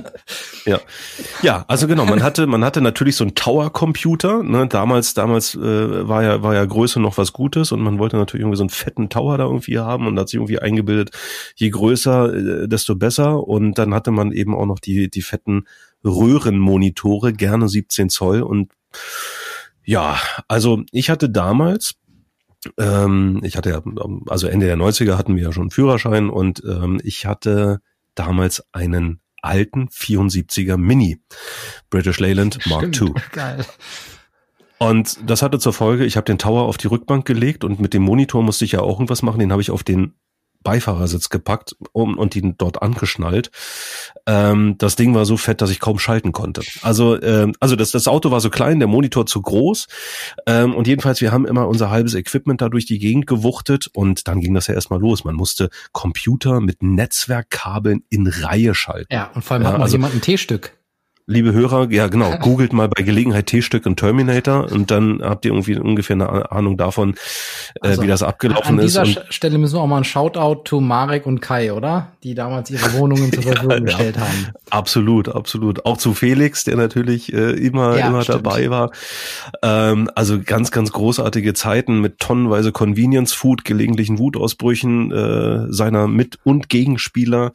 [0.66, 0.80] Ja,
[1.44, 4.42] ja, also genau, man hatte, man hatte natürlich so einen Tower-Computer.
[4.42, 4.68] Ne?
[4.68, 8.42] Damals, damals äh, war ja, war ja Größe noch was Gutes und man wollte natürlich
[8.42, 11.12] irgendwie so einen fetten Tower da irgendwie haben und hat sich irgendwie eingebildet,
[11.56, 13.48] je größer, äh, desto besser.
[13.48, 15.66] Und dann hatte man eben auch noch die, die fetten
[16.04, 18.72] Röhrenmonitore, gerne 17 Zoll und
[19.84, 21.96] ja, also ich hatte damals
[22.78, 23.82] ähm, ich hatte ja,
[24.28, 27.82] also Ende der 90er hatten wir ja schon einen Führerschein und ähm, ich hatte
[28.16, 31.20] damals einen alten 74er Mini
[31.90, 33.14] British Leyland Mark II.
[33.32, 33.66] Geil.
[34.78, 37.94] Und das hatte zur Folge, ich habe den Tower auf die Rückbank gelegt und mit
[37.94, 39.40] dem Monitor musste ich ja auch irgendwas machen.
[39.40, 40.16] Den habe ich auf den
[40.66, 43.52] Beifahrersitz gepackt um, und ihn dort angeschnallt.
[44.26, 46.64] Ähm, das Ding war so fett, dass ich kaum schalten konnte.
[46.82, 49.88] Also, ähm, also das, das Auto war so klein, der Monitor zu groß.
[50.48, 54.28] Ähm, und jedenfalls, wir haben immer unser halbes Equipment da durch die Gegend gewuchtet und
[54.28, 55.24] dann ging das ja erstmal los.
[55.24, 59.14] Man musste Computer mit Netzwerkkabeln in Reihe schalten.
[59.14, 60.74] Ja, und vor allem ja, hat noch also, jemand ein T-Stück
[61.28, 65.52] liebe Hörer, ja genau, googelt mal bei Gelegenheit T-Stück und Terminator und dann habt ihr
[65.52, 67.16] irgendwie ungefähr eine Ahnung davon,
[67.82, 68.98] äh, also, wie das abgelaufen ist.
[68.98, 72.12] An dieser Stelle müssen wir auch mal ein Shoutout to Marek und Kai, oder?
[72.24, 74.22] Die damals ihre Wohnungen zur Verfügung ja, gestellt ja.
[74.22, 74.48] haben.
[74.70, 75.86] Absolut, absolut.
[75.86, 78.46] Auch zu Felix, der natürlich äh, immer, ja, immer stimmt.
[78.46, 78.92] dabei war.
[79.64, 86.38] Ähm, also ganz, ganz großartige Zeiten mit tonnenweise Convenience Food, gelegentlichen Wutausbrüchen äh, seiner Mit-
[86.44, 87.52] und Gegenspieler.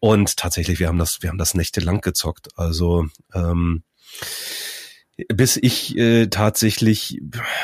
[0.00, 2.48] Und tatsächlich, wir haben das, wir haben das nächtelang gezockt.
[2.56, 3.82] Also ähm,
[5.28, 7.20] bis ich äh, tatsächlich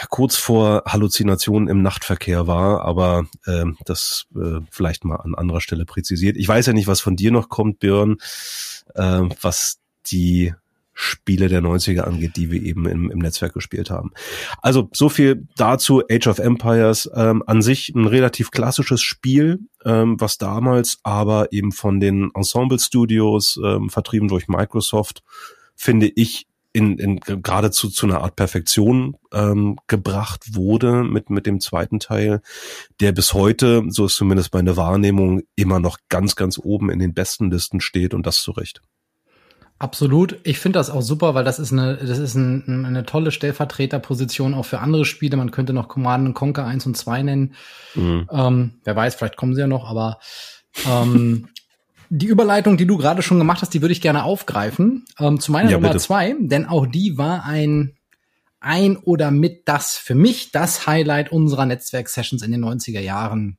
[0.09, 5.85] kurz vor Halluzinationen im Nachtverkehr war, aber äh, das äh, vielleicht mal an anderer Stelle
[5.85, 6.37] präzisiert.
[6.37, 8.17] Ich weiß ja nicht, was von dir noch kommt, Björn,
[8.95, 10.53] äh, was die
[10.95, 14.13] Spiele der 90er angeht, die wir eben im, im Netzwerk gespielt haben.
[14.63, 16.03] Also so viel dazu.
[16.11, 21.73] Age of Empires ähm, an sich ein relativ klassisches Spiel, ähm, was damals aber eben
[21.73, 25.23] von den Ensemble Studios ähm, vertrieben durch Microsoft,
[25.75, 31.61] finde ich in, in geradezu zu einer Art Perfektion ähm, gebracht wurde mit mit dem
[31.61, 32.43] zweiten Teil,
[33.01, 37.15] der bis heute, so ist zumindest meine Wahrnehmung, immer noch ganz ganz oben in den
[37.15, 38.83] besten Listen steht und das zu Recht.
[39.79, 40.39] Absolut.
[40.45, 44.55] Ich finde das auch super, weil das ist eine, das ist ein, eine tolle Stellvertreterposition
[44.55, 45.37] auch für andere Spiele.
[45.37, 47.55] Man könnte noch Command Conquer 1 und 2 nennen.
[47.95, 48.29] Mhm.
[48.31, 50.21] Ähm, wer weiß, vielleicht kommen sie ja noch, aber
[50.89, 51.49] ähm,
[52.09, 55.05] die Überleitung, die du gerade schon gemacht hast, die würde ich gerne aufgreifen.
[55.19, 56.01] Ähm, zu meiner ja, Nummer bitte.
[56.01, 57.97] zwei, denn auch die war ein
[58.65, 63.59] ein oder mit das für mich das Highlight unserer Netzwerk-Sessions in den 90er Jahren.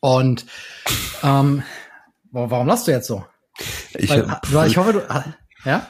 [0.00, 0.44] Und
[1.22, 1.62] ähm,
[2.30, 3.24] warum lachst du jetzt so?
[3.98, 5.24] Ich, Weil, äh, ich hoffe, du.
[5.64, 5.86] Ja?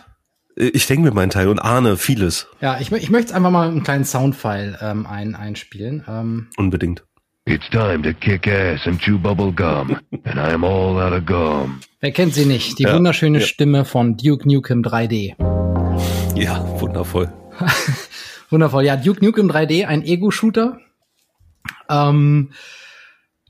[0.57, 2.49] Ich denke mir meinen Teil und ahne vieles.
[2.61, 6.05] Ja, ich, ich möchte einfach mal einen kleinen Soundfile ähm, ein, einspielen.
[6.09, 7.05] Ähm, Unbedingt.
[7.47, 9.99] It's time to kick ass and chew bubble gum.
[10.25, 11.81] And I'm all out of gum.
[12.01, 12.79] Wer kennt sie nicht?
[12.79, 13.45] Die ja, wunderschöne ja.
[13.47, 15.35] Stimme von Duke Nukem 3D.
[16.37, 17.33] Ja, wundervoll.
[18.51, 18.85] wundervoll.
[18.85, 20.79] Ja, Duke Nukem 3D, ein Ego-Shooter.
[21.89, 22.51] Ähm,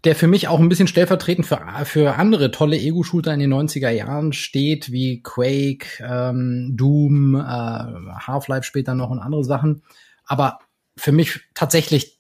[0.05, 3.90] der für mich auch ein bisschen stellvertretend für, für andere tolle Ego-Shooter in den 90er
[3.90, 9.82] Jahren steht, wie Quake, ähm, Doom, äh, Half-Life später noch und andere Sachen.
[10.24, 10.59] Aber
[10.96, 12.18] für mich tatsächlich,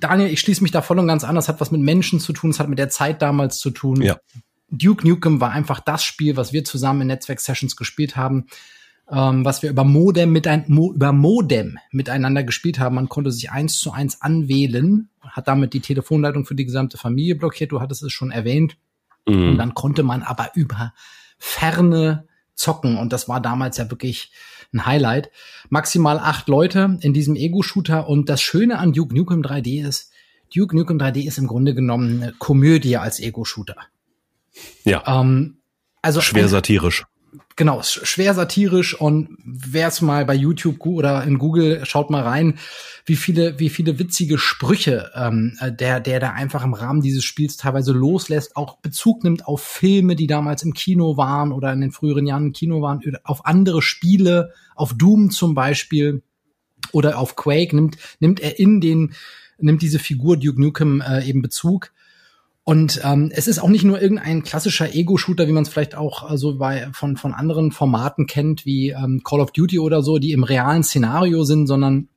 [0.00, 2.32] Daniel, ich schließe mich da voll und ganz an, das hat was mit Menschen zu
[2.32, 4.02] tun, es hat mit der Zeit damals zu tun.
[4.02, 4.18] Ja.
[4.70, 8.46] Duke Nukem war einfach das Spiel, was wir zusammen in Netzwerk-Sessions gespielt haben
[9.10, 12.96] ähm, was wir über Modem mit ein, Mo, über Modem miteinander gespielt haben.
[12.96, 17.34] Man konnte sich eins zu eins anwählen, hat damit die Telefonleitung für die gesamte Familie
[17.34, 17.72] blockiert.
[17.72, 18.76] Du hattest es schon erwähnt.
[19.26, 19.50] Mhm.
[19.50, 20.92] Und dann konnte man aber über
[21.38, 22.98] Ferne zocken.
[22.98, 24.30] Und das war damals ja wirklich
[24.74, 25.30] ein Highlight.
[25.70, 28.08] Maximal acht Leute in diesem Ego-Shooter.
[28.08, 30.12] Und das Schöne an Duke Nukem 3D ist,
[30.54, 33.76] Duke Nukem 3D ist im Grunde genommen eine Komödie als Ego-Shooter.
[34.84, 35.02] Ja.
[35.06, 35.58] Ähm,
[36.02, 37.06] also schwer satirisch
[37.56, 42.58] genau, schwer satirisch und wer es mal bei YouTube oder in Google schaut mal rein,
[43.04, 47.24] wie viele, wie viele witzige Sprüche ähm, äh, der, der da einfach im Rahmen dieses
[47.24, 51.80] Spiels teilweise loslässt, auch Bezug nimmt auf Filme, die damals im Kino waren oder in
[51.80, 56.22] den früheren Jahren im Kino waren, auf andere Spiele, auf Doom zum Beispiel
[56.92, 59.14] oder auf Quake nimmt, nimmt er in den,
[59.58, 61.92] nimmt diese Figur Duke Nukem äh, eben Bezug.
[62.68, 66.30] Und ähm, es ist auch nicht nur irgendein klassischer Ego-Shooter, wie man es vielleicht auch
[66.30, 70.18] äh, so bei von von anderen Formaten kennt, wie ähm, Call of Duty oder so,
[70.18, 72.08] die im realen Szenario sind, sondern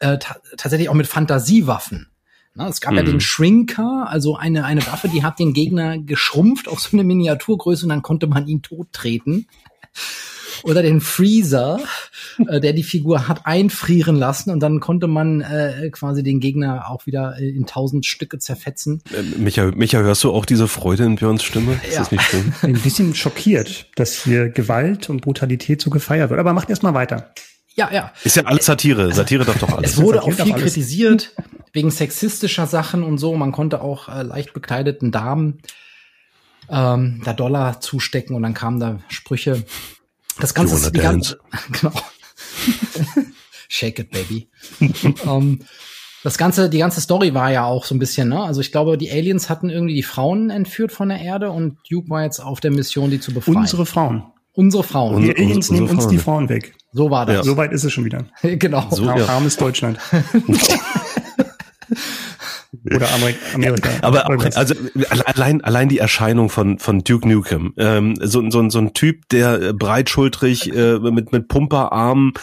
[0.00, 2.08] äh, tatsächlich auch mit Fantasiewaffen.
[2.54, 2.96] Na, es gab mhm.
[2.96, 7.04] ja den Shrinker, also eine eine Waffe, die hat den Gegner geschrumpft auf so eine
[7.04, 9.46] Miniaturgröße und dann konnte man ihn tottreten.
[10.62, 11.80] Oder den Freezer,
[12.48, 16.90] äh, der die Figur hat einfrieren lassen und dann konnte man äh, quasi den Gegner
[16.90, 19.02] auch wieder äh, in tausend Stücke zerfetzen.
[19.12, 21.78] Äh, Micha, Micha, hörst du auch diese Freude in Björns Stimme?
[21.86, 21.98] Ist Ja.
[22.00, 22.52] das nicht schön?
[22.62, 26.40] Ein bisschen schockiert, dass hier Gewalt und Brutalität so gefeiert wird.
[26.40, 27.32] Aber macht erst mal weiter.
[27.74, 28.12] Ja, ja.
[28.24, 29.12] Ist ja alles Satire.
[29.12, 29.92] Satire doch doch alles.
[29.92, 31.32] Es wurde auch viel kritisiert
[31.72, 33.36] wegen sexistischer Sachen und so.
[33.36, 35.60] Man konnte auch äh, leicht bekleideten Damen
[36.70, 39.64] ähm, da Dollar zustecken und dann kamen da Sprüche.
[40.40, 41.38] Das Ganze ist die ganze,
[41.80, 41.92] genau.
[43.68, 44.48] Shake it, baby.
[45.26, 45.60] ähm,
[46.24, 48.42] das ganze, die ganze Story war ja auch so ein bisschen, ne?
[48.42, 52.08] Also ich glaube, die Aliens hatten irgendwie die Frauen entführt von der Erde und Duke
[52.10, 53.58] war jetzt auf der Mission, die zu befreien.
[53.58, 54.24] Unsere Frauen.
[54.52, 55.14] Unsere Frauen.
[55.16, 56.18] Und- Die Aliens nehmen uns die.
[56.18, 56.74] Frauen weg.
[56.92, 57.36] so war das.
[57.36, 57.42] Ja.
[57.44, 58.24] So weit ist es schon wieder.
[58.42, 58.84] genau.
[58.90, 59.26] So, Arm- ja.
[59.26, 59.98] Armes Deutschland.
[62.84, 63.90] Oder Amerik Amerika.
[64.02, 64.56] Aber auch, Irgendwas.
[64.56, 64.74] also
[65.26, 69.60] allein allein die Erscheinung von von Duke Nukem, ähm, so so so ein Typ, der
[69.60, 72.34] äh, breitschultrig äh, mit mit Pumperarm,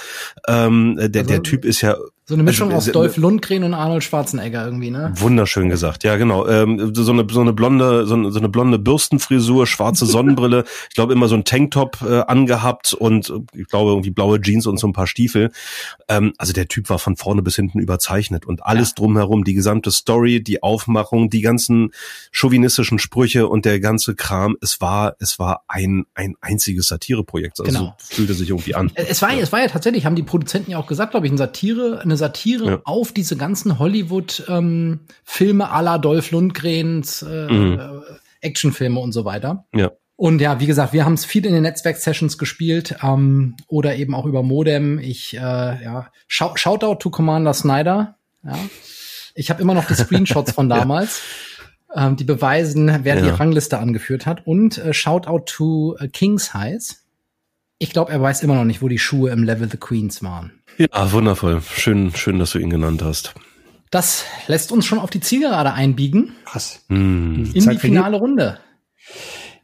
[0.47, 1.95] ähm, der der Typ ist ja
[2.27, 5.13] So eine Mischung Also, aus äh, Dolph Lundgren und Arnold Schwarzenegger irgendwie, ne?
[5.17, 6.47] Wunderschön gesagt, ja genau.
[6.47, 10.63] Ähm, so eine so eine blonde so eine, so eine blonde Bürstenfrisur, schwarze Sonnenbrille.
[10.89, 14.65] ich glaube immer so ein Tanktop äh, angehabt und äh, ich glaube irgendwie blaue Jeans
[14.65, 15.51] und so ein paar Stiefel.
[16.07, 19.91] Ähm, also der Typ war von vorne bis hinten überzeichnet und alles drumherum, die gesamte
[19.91, 21.91] Story, die Aufmachung, die ganzen
[22.31, 24.57] chauvinistischen Sprüche und der ganze Kram.
[24.61, 27.59] Es war es war ein ein einziges Satireprojekt.
[27.59, 27.95] Also Genau.
[27.99, 28.91] so fühlte sich irgendwie an.
[28.95, 31.37] Es war, es war ja tatsächlich, haben die Produzenten ja auch gesagt, glaube ich, eine
[31.37, 32.81] Satire, eine Satire Ja.
[32.85, 37.79] auf diese ganzen Hollywood-Filme à la Dolph Lundgrens, äh, Mhm.
[37.79, 39.65] äh, Actionfilme und so weiter.
[39.73, 39.91] Ja.
[40.17, 44.15] Und ja, wie gesagt, wir haben es viel in den Netzwerk-Sessions gespielt ähm, oder eben
[44.15, 44.97] auch über Modem.
[44.99, 48.15] Ich, äh, ja, Shou- Shoutout to Commander Snyder.
[48.43, 48.57] Ja.
[49.33, 51.21] Ich habe immer noch die Screenshots von damals,
[51.93, 53.35] ähm, die beweisen, wer die Ja.
[53.35, 54.47] Rangliste angeführt hat.
[54.47, 57.04] Und äh, Shoutout to äh, Kings Heights.
[57.77, 60.53] Ich glaube, er weiß immer noch nicht, wo die Schuhe im Level the Queens waren.
[60.77, 61.61] Ja, wundervoll.
[61.61, 63.33] Schön schön, dass du ihn genannt hast.
[63.91, 66.83] Das lässt uns schon auf die Zielgerade einbiegen Krass.
[66.89, 67.35] Hm.
[67.35, 67.81] in die Zeit vergeht.
[67.81, 68.59] finale Runde.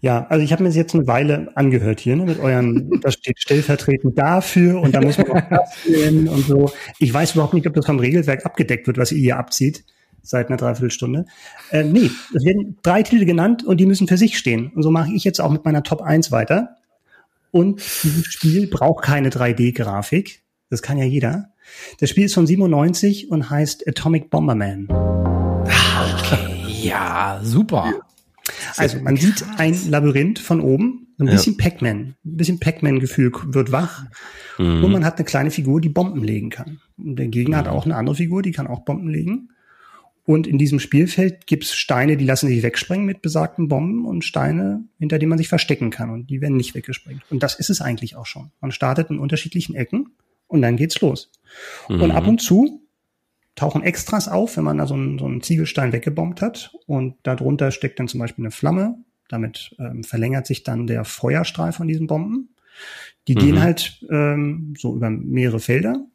[0.01, 3.15] Ja, also ich habe mir das jetzt eine Weile angehört hier, ne, mit euren, das
[3.15, 6.71] steht stellvertretend dafür und da muss man auch das und so.
[6.99, 9.85] Ich weiß überhaupt nicht, ob das vom Regelwerk abgedeckt wird, was ihr hier abzieht,
[10.21, 11.25] seit einer Dreiviertelstunde.
[11.69, 14.71] Äh, nee, es werden drei Titel genannt und die müssen für sich stehen.
[14.73, 16.77] Und so mache ich jetzt auch mit meiner Top 1 weiter.
[17.51, 20.43] Und dieses Spiel braucht keine 3D-Grafik.
[20.69, 21.49] Das kann ja jeder.
[21.99, 24.87] Das Spiel ist von 97 und heißt Atomic Bomberman.
[26.81, 27.93] Ja, super.
[28.75, 31.33] Also man sieht ein Labyrinth von oben, ein Ja.
[31.33, 34.05] bisschen Pac-Man, ein bisschen Pac-Man-Gefühl wird wach.
[34.57, 34.83] Mhm.
[34.83, 36.79] Und man hat eine kleine Figur, die Bomben legen kann.
[36.97, 39.49] Und der Gegner hat auch eine andere Figur, die kann auch Bomben legen.
[40.23, 44.83] Und in diesem Spielfeld gibt's Steine, die lassen sich wegsprengen mit besagten Bomben und Steine,
[44.99, 46.09] hinter denen man sich verstecken kann.
[46.11, 47.23] Und die werden nicht weggesprengt.
[47.31, 48.51] Und das ist es eigentlich auch schon.
[48.61, 50.11] Man startet in unterschiedlichen Ecken
[50.47, 51.31] und dann geht's los.
[51.89, 52.11] Und Mhm.
[52.11, 52.81] ab und zu
[53.55, 56.73] tauchen Extras auf, wenn man da so einen, so einen Ziegelstein weggebombt hat.
[56.85, 58.95] Und darunter steckt dann zum Beispiel eine Flamme.
[59.27, 62.49] Damit ähm, verlängert sich dann der Feuerstrahl von diesen Bomben.
[63.27, 63.39] Die Mhm.
[63.39, 66.05] gehen halt ähm, so über mehrere Felder.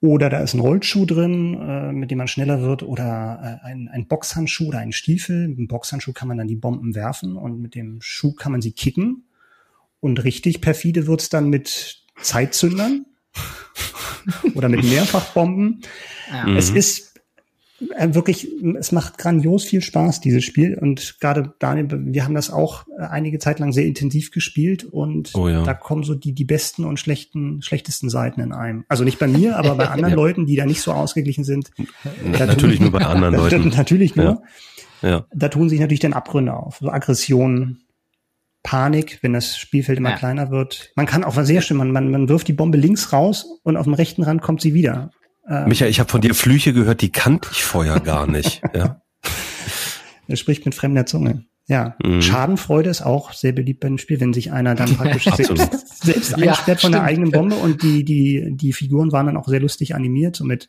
[0.00, 3.88] Oder da ist ein Rollschuh drin, äh, mit dem man schneller wird, oder äh, ein,
[3.88, 5.48] ein Boxhandschuh oder ein Stiefel.
[5.48, 8.60] Mit dem Boxhandschuh kann man dann die Bomben werfen und mit dem Schuh kann man
[8.60, 9.24] sie kicken.
[10.00, 13.06] Und richtig perfide wird's dann mit Zeitzündern
[14.54, 15.80] oder mit Mehrfachbomben.
[16.30, 16.46] Ja.
[16.46, 16.56] Mhm.
[16.56, 17.07] Es ist äh,
[17.80, 18.48] wirklich,
[18.78, 20.76] es macht grandios viel Spaß, dieses Spiel.
[20.76, 25.30] Und gerade Daniel, wir haben das auch äh, einige Zeit lang sehr intensiv gespielt und
[25.34, 25.62] Oh ja.
[25.62, 28.84] da kommen so die, die besten und schlechten, schlechtesten Seiten in einem.
[28.88, 31.70] Also nicht bei mir, aber bei anderen Leuten, die da nicht so ausgeglichen sind.
[32.32, 33.68] Da Natürlich tun- nur bei anderen Leuten.
[33.68, 34.42] natürlich nur.
[35.02, 35.26] Ja.
[35.32, 36.78] Da tun sich natürlich dann Abgründe auf.
[36.80, 37.78] So Aggression,
[38.64, 40.16] Panik, wenn das Spielfeld immer Ja.
[40.16, 40.90] kleiner wird.
[40.96, 43.76] Man kann auch was sehr schön, man, man, man wirft die Bombe links raus und
[43.76, 45.10] auf dem rechten Rand kommt sie wieder.
[45.48, 48.62] Ähm, Michael, ich habe von dir Flüche gehört, die kannte ich vorher gar nicht.
[48.74, 49.02] Ja.
[50.30, 51.46] Er spricht mit fremder Zunge.
[51.68, 52.22] Ja, Mhm.
[52.22, 56.36] Schadenfreude ist auch sehr beliebt bei dem Spiel, wenn sich einer dann praktisch selbst, selbst
[56.38, 59.60] Ja, einsperrt von der eigenen Bombe und die, die, die Figuren waren dann auch sehr
[59.60, 60.68] lustig animiert, somit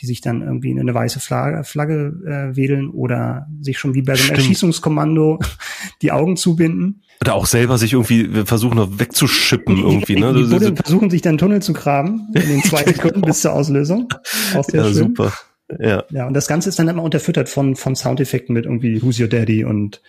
[0.00, 4.02] die sich dann irgendwie in eine weiße Flagge, Flagge äh, wedeln oder sich schon wie
[4.02, 4.36] bei so einem.
[4.36, 5.40] Erschießungskommando
[6.02, 7.02] die Augen zubinden.
[7.22, 10.34] Oder auch selber sich irgendwie versuchen noch wegzuschippen irgendwie, ne?
[10.34, 13.54] Die Buddeln versuchen sich dann einen Tunnel zu graben in den zwei Sekunden bis zur
[13.54, 14.08] Auslösung.
[14.54, 14.94] Auch sehr ja, schön.
[14.94, 15.32] super.
[15.80, 16.04] Ja.
[16.10, 19.28] Ja, und das Ganze ist dann immer unterfüttert von, von Soundeffekten mit irgendwie Who's Your
[19.28, 20.02] Daddy und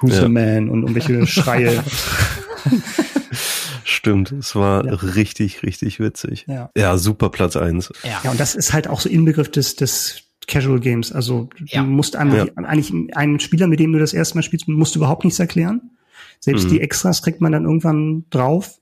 [0.00, 0.22] Who's Ja.
[0.22, 1.82] the Man und irgendwelche Schreie.
[3.84, 4.94] Stimmt, es war Ja.
[4.94, 6.44] richtig, richtig witzig.
[6.48, 6.70] Ja.
[6.76, 7.92] Ja, super Platz eins.
[8.02, 8.20] Ja.
[8.24, 11.12] Ja, und das ist halt auch so Inbegriff des, des Casual Games.
[11.12, 11.82] Also Ja.
[11.82, 12.46] du musst einem Ja.
[12.56, 15.90] eigentlich einen Spieler, mit dem du das erste Mal spielst, musst du überhaupt nichts erklären.
[16.40, 16.68] Selbst Mhm.
[16.70, 18.78] die Extras kriegt man dann irgendwann drauf.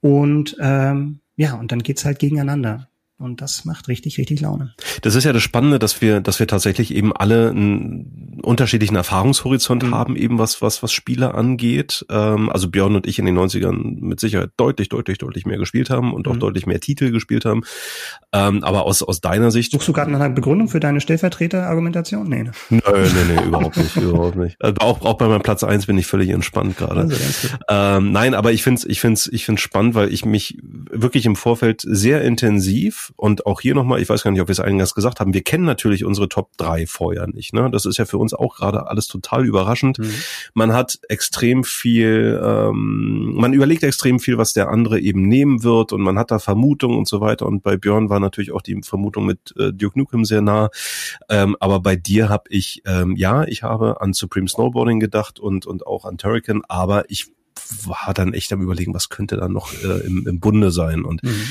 [0.00, 2.88] Und ähm, ja, und dann geht's halt gegeneinander.
[3.18, 4.74] Und das macht richtig, richtig Laune.
[5.00, 9.84] Das ist ja das Spannende, dass wir, dass wir tatsächlich eben alle einen unterschiedlichen Erfahrungshorizont
[9.84, 9.94] mhm.
[9.94, 12.04] haben, eben was, was, was Spiele angeht.
[12.10, 15.88] Ähm, also Björn und ich in den 90ern mit Sicherheit deutlich, deutlich, deutlich mehr gespielt
[15.88, 16.32] haben und mhm.
[16.32, 17.62] auch deutlich mehr Titel gespielt haben.
[18.34, 19.72] Ähm, aber aus, aus deiner Sicht.
[19.72, 22.28] Suchst du gerade nach einer Begründung für deine Stellvertreter-Argumentation?
[22.28, 22.52] Nee, ne?
[22.68, 24.56] Nö, nee, nee, überhaupt nicht, überhaupt nicht.
[24.60, 27.00] Also auch, auch bei meinem Platz eins bin ich völlig entspannt gerade.
[27.00, 27.16] Also,
[27.70, 31.34] ähm, nein, aber ich find's, ich find's, ich find's spannend, weil ich mich wirklich im
[31.34, 34.94] Vorfeld sehr intensiv und auch hier nochmal, ich weiß gar nicht, ob wir es eingangs
[34.94, 37.52] gesagt haben, wir kennen natürlich unsere Top 3 vorher nicht.
[37.52, 37.70] Ne?
[37.70, 39.98] Das ist ja für uns auch gerade alles total überraschend.
[39.98, 40.14] Mhm.
[40.54, 45.92] Man hat extrem viel, ähm, man überlegt extrem viel, was der andere eben nehmen wird
[45.92, 47.46] und man hat da Vermutungen und so weiter.
[47.46, 50.70] Und bei Björn war natürlich auch die Vermutung mit äh, Duke Nukem sehr nah.
[51.28, 55.66] Ähm, aber bei dir habe ich, ähm, ja, ich habe an Supreme Snowboarding gedacht und,
[55.66, 57.26] und auch an Turrican, aber ich
[57.84, 61.04] war dann echt am überlegen, was könnte da noch äh, im, im Bunde sein.
[61.04, 61.48] Und mhm.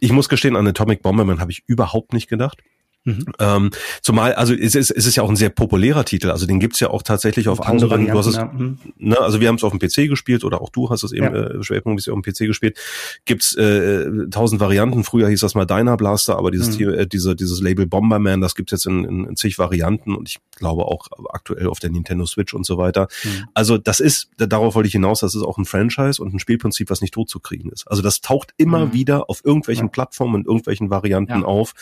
[0.00, 2.62] ich muss gestehen, an Atomic Bomberman habe ich überhaupt nicht gedacht.
[3.04, 3.26] Mhm.
[3.38, 6.58] Ähm, zumal, also es ist, es ist ja auch ein sehr populärer Titel, also den
[6.58, 8.46] gibt's ja auch tatsächlich auf anderen, du hast es, ja.
[8.46, 8.78] mhm.
[8.96, 11.26] ne, also wir haben es auf dem PC gespielt oder auch du hast es eben
[11.26, 11.48] ja.
[11.48, 12.78] äh, schwerpunktmäßig auf dem PC gespielt,
[13.26, 16.94] gibt's äh, tausend Varianten, früher hieß das mal Dyna Blaster, aber dieses, mhm.
[16.94, 20.38] äh, diese, dieses Label Bomberman, das gibt's jetzt in, in, in zig Varianten und ich
[20.56, 23.08] glaube auch aktuell auf der Nintendo Switch und so weiter.
[23.22, 23.48] Mhm.
[23.52, 26.88] Also das ist, darauf wollte ich hinaus, das ist auch ein Franchise und ein Spielprinzip,
[26.88, 27.86] was nicht tot zu kriegen ist.
[27.86, 28.92] Also das taucht immer mhm.
[28.94, 29.90] wieder auf irgendwelchen ja.
[29.90, 31.74] Plattformen und irgendwelchen Varianten auf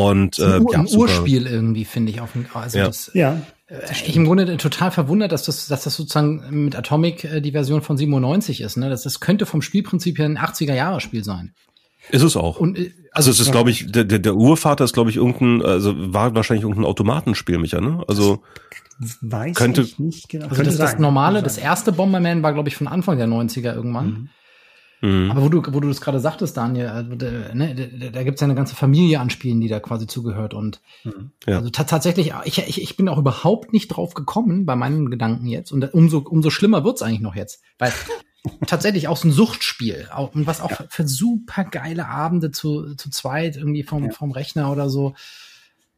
[0.00, 2.20] und äh, ein, Ur, ja, ein Urspiel irgendwie, finde ich.
[2.20, 2.86] Auf, also ja.
[2.86, 3.42] Das, ja.
[3.66, 7.52] Äh, ich im Grunde total verwundert, dass das, dass das sozusagen mit Atomic äh, die
[7.52, 8.76] Version von 97 ist.
[8.76, 8.88] Ne?
[8.88, 11.54] Das, das könnte vom Spielprinzip her ein 80er-Jahre-Spiel sein.
[12.08, 12.58] Ist es auch.
[12.58, 15.62] Und, äh, also, also es ist, glaube ich, der, der Urvater ist, glaube ich, irgendein,
[15.62, 18.02] also war wahrscheinlich irgendein Automatenspielmecher, ne?
[18.08, 18.42] Also
[19.20, 20.48] weiß könnte, ich nicht genau.
[20.48, 24.06] Also das, das normale, das erste Bomberman war, glaube ich, von Anfang der 90er irgendwann.
[24.06, 24.28] Mhm.
[25.00, 25.30] Mhm.
[25.30, 28.40] Aber wo du, wo du das gerade sagtest, Daniel, also, ne, da, da gibt es
[28.40, 30.52] ja eine ganze Familie an Spielen, die da quasi zugehört.
[30.52, 31.30] Und mhm.
[31.46, 31.58] ja.
[31.58, 35.72] also tatsächlich, ich, ich, ich bin auch überhaupt nicht drauf gekommen bei meinen Gedanken jetzt.
[35.72, 37.62] Und umso, umso schlimmer wird's eigentlich noch jetzt.
[37.78, 37.92] Weil
[38.66, 40.08] tatsächlich auch so ein Suchtspiel.
[40.12, 40.84] Auch, und was auch ja.
[40.88, 44.10] für super geile Abende zu, zu zweit, irgendwie vom, ja.
[44.10, 45.14] vom Rechner oder so.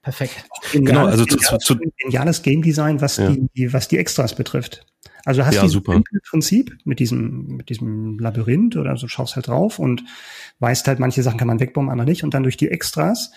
[0.03, 0.44] Perfekt.
[0.72, 3.34] Geniales, genau, also zu, zu, zu geniales Game Design, was ja.
[3.55, 4.84] die, was die Extras betrifft.
[5.24, 9.48] Also hast ja, du ein Prinzip mit diesem, mit diesem Labyrinth oder so schaust halt
[9.48, 10.04] drauf und
[10.58, 12.24] weißt halt, manche Sachen kann man wegbomben, andere nicht.
[12.24, 13.32] Und dann durch die Extras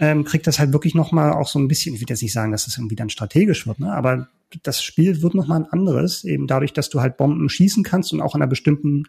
[0.00, 2.52] ähm, kriegt das halt wirklich nochmal auch so ein bisschen, ich will jetzt nicht sagen,
[2.52, 3.92] dass das irgendwie dann strategisch wird, ne?
[3.92, 4.28] aber
[4.62, 8.20] das Spiel wird nochmal ein anderes, eben dadurch, dass du halt Bomben schießen kannst und
[8.20, 9.04] auch an einer bestimmten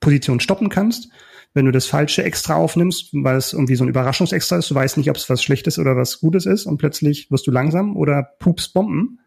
[0.00, 1.10] Position stoppen kannst.
[1.52, 4.96] Wenn du das falsche Extra aufnimmst, weil es irgendwie so ein Überraschungsextra ist, du weißt
[4.96, 8.22] nicht, ob es was Schlechtes oder was Gutes ist und plötzlich wirst du langsam oder
[8.38, 9.19] pupst Bomben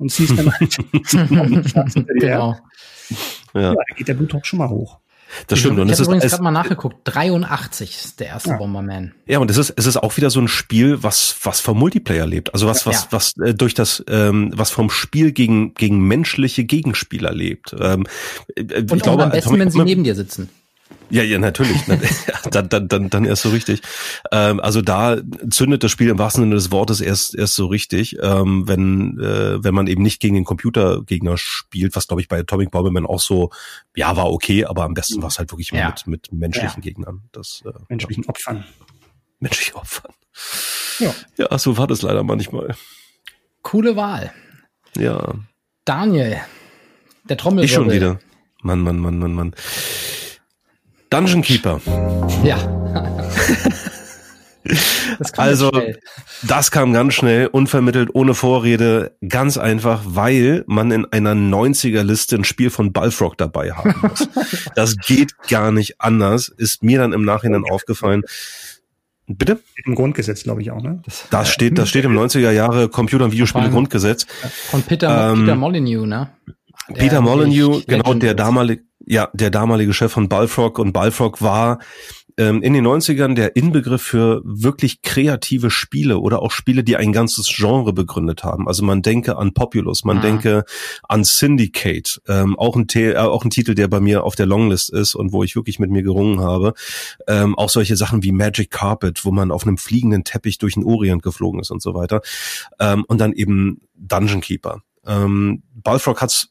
[0.00, 0.76] und ziehst dann halt
[2.18, 2.56] genau.
[3.54, 3.60] Ja.
[3.60, 4.98] ja, da geht der Blutdruck schon mal hoch.
[5.46, 5.78] Das stimmt.
[5.78, 6.96] Und ich habe übrigens gerade mal nachgeguckt.
[7.04, 8.56] 83 ist der erste ja.
[8.56, 9.14] Bomberman.
[9.26, 12.26] Ja, und es ist es ist auch wieder so ein Spiel, was was vom Multiplayer
[12.26, 12.52] lebt.
[12.52, 13.08] Also was was ja.
[13.10, 17.76] was äh, durch das ähm, was vom Spiel gegen gegen menschliche Gegenspieler lebt.
[17.78, 18.06] Ähm,
[18.56, 20.48] äh, und ich glaube, am besten, wenn sie neben dir sitzen.
[21.10, 21.82] Ja, ja, natürlich.
[22.50, 23.82] dann, dann, dann, dann erst so richtig.
[24.30, 25.18] Ähm, also da
[25.50, 29.62] zündet das Spiel im wahrsten Sinne des Wortes erst erst so richtig, ähm, wenn äh,
[29.62, 33.20] wenn man eben nicht gegen den Computergegner spielt, was glaube ich bei Atomic Bomberman auch
[33.20, 33.50] so,
[33.96, 35.88] ja, war okay, aber am besten war es halt wirklich ja.
[35.88, 36.88] mit mit menschlichen ja.
[36.90, 37.22] Gegnern.
[37.32, 38.28] Das äh, menschlichen ja.
[38.30, 38.64] Opfern.
[39.40, 40.12] Menschlichen Opfern.
[41.00, 41.14] Ja.
[41.36, 42.76] ja, so war das leider manchmal.
[43.62, 44.32] Coole Wahl.
[44.96, 45.34] Ja.
[45.84, 46.40] Daniel,
[47.24, 47.64] der Trommelwirbel.
[47.64, 48.20] Ich schon wieder.
[48.62, 49.54] Mann, Mann, Mann, Mann, Mann.
[51.10, 51.80] Dungeon Keeper.
[52.44, 52.58] Ja.
[55.18, 55.72] Das also,
[56.42, 62.44] das kam ganz schnell, unvermittelt, ohne Vorrede, ganz einfach, weil man in einer 90er-Liste ein
[62.44, 64.28] Spiel von Balfrog dabei haben muss.
[64.76, 68.22] das geht gar nicht anders, ist mir dann im Nachhinein aufgefallen.
[69.26, 69.60] Bitte?
[69.84, 71.02] Im Grundgesetz, glaube ich auch, ne?
[71.30, 74.26] Das, steht, das steht im 90er Jahre Computer- und Videospiele-Grundgesetz.
[74.70, 76.30] Von Peter, ähm, Peter Molyneux, ne?
[76.94, 81.78] Peter Molyneux, genau, der damalige, ja, der damalige Chef von Balfrog und Balfrog war
[82.40, 87.12] ähm, in den 90ern der Inbegriff für wirklich kreative Spiele oder auch Spiele, die ein
[87.12, 88.66] ganzes Genre begründet haben.
[88.66, 90.22] Also man denke an Populous, man mhm.
[90.22, 90.64] denke
[91.08, 94.90] an Syndicate, ähm, auch, ein äh, auch ein Titel, der bei mir auf der Longlist
[94.90, 96.72] ist und wo ich wirklich mit mir gerungen habe.
[97.28, 100.84] Ähm, auch solche Sachen wie Magic Carpet, wo man auf einem fliegenden Teppich durch den
[100.84, 102.22] Orient geflogen ist und so weiter.
[102.78, 104.82] Ähm, und dann eben Dungeon Keeper.
[105.06, 106.48] Ähm, Balfrog hat's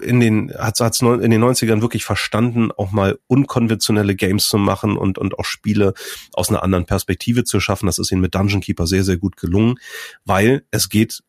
[0.00, 4.96] in den hat hat's in den 90ern wirklich verstanden, auch mal unkonventionelle Games zu machen
[4.96, 5.94] und und auch Spiele
[6.32, 7.86] aus einer anderen Perspektive zu schaffen.
[7.86, 9.76] Das ist ihnen mit Dungeon Keeper sehr sehr gut gelungen,
[10.24, 11.22] weil es geht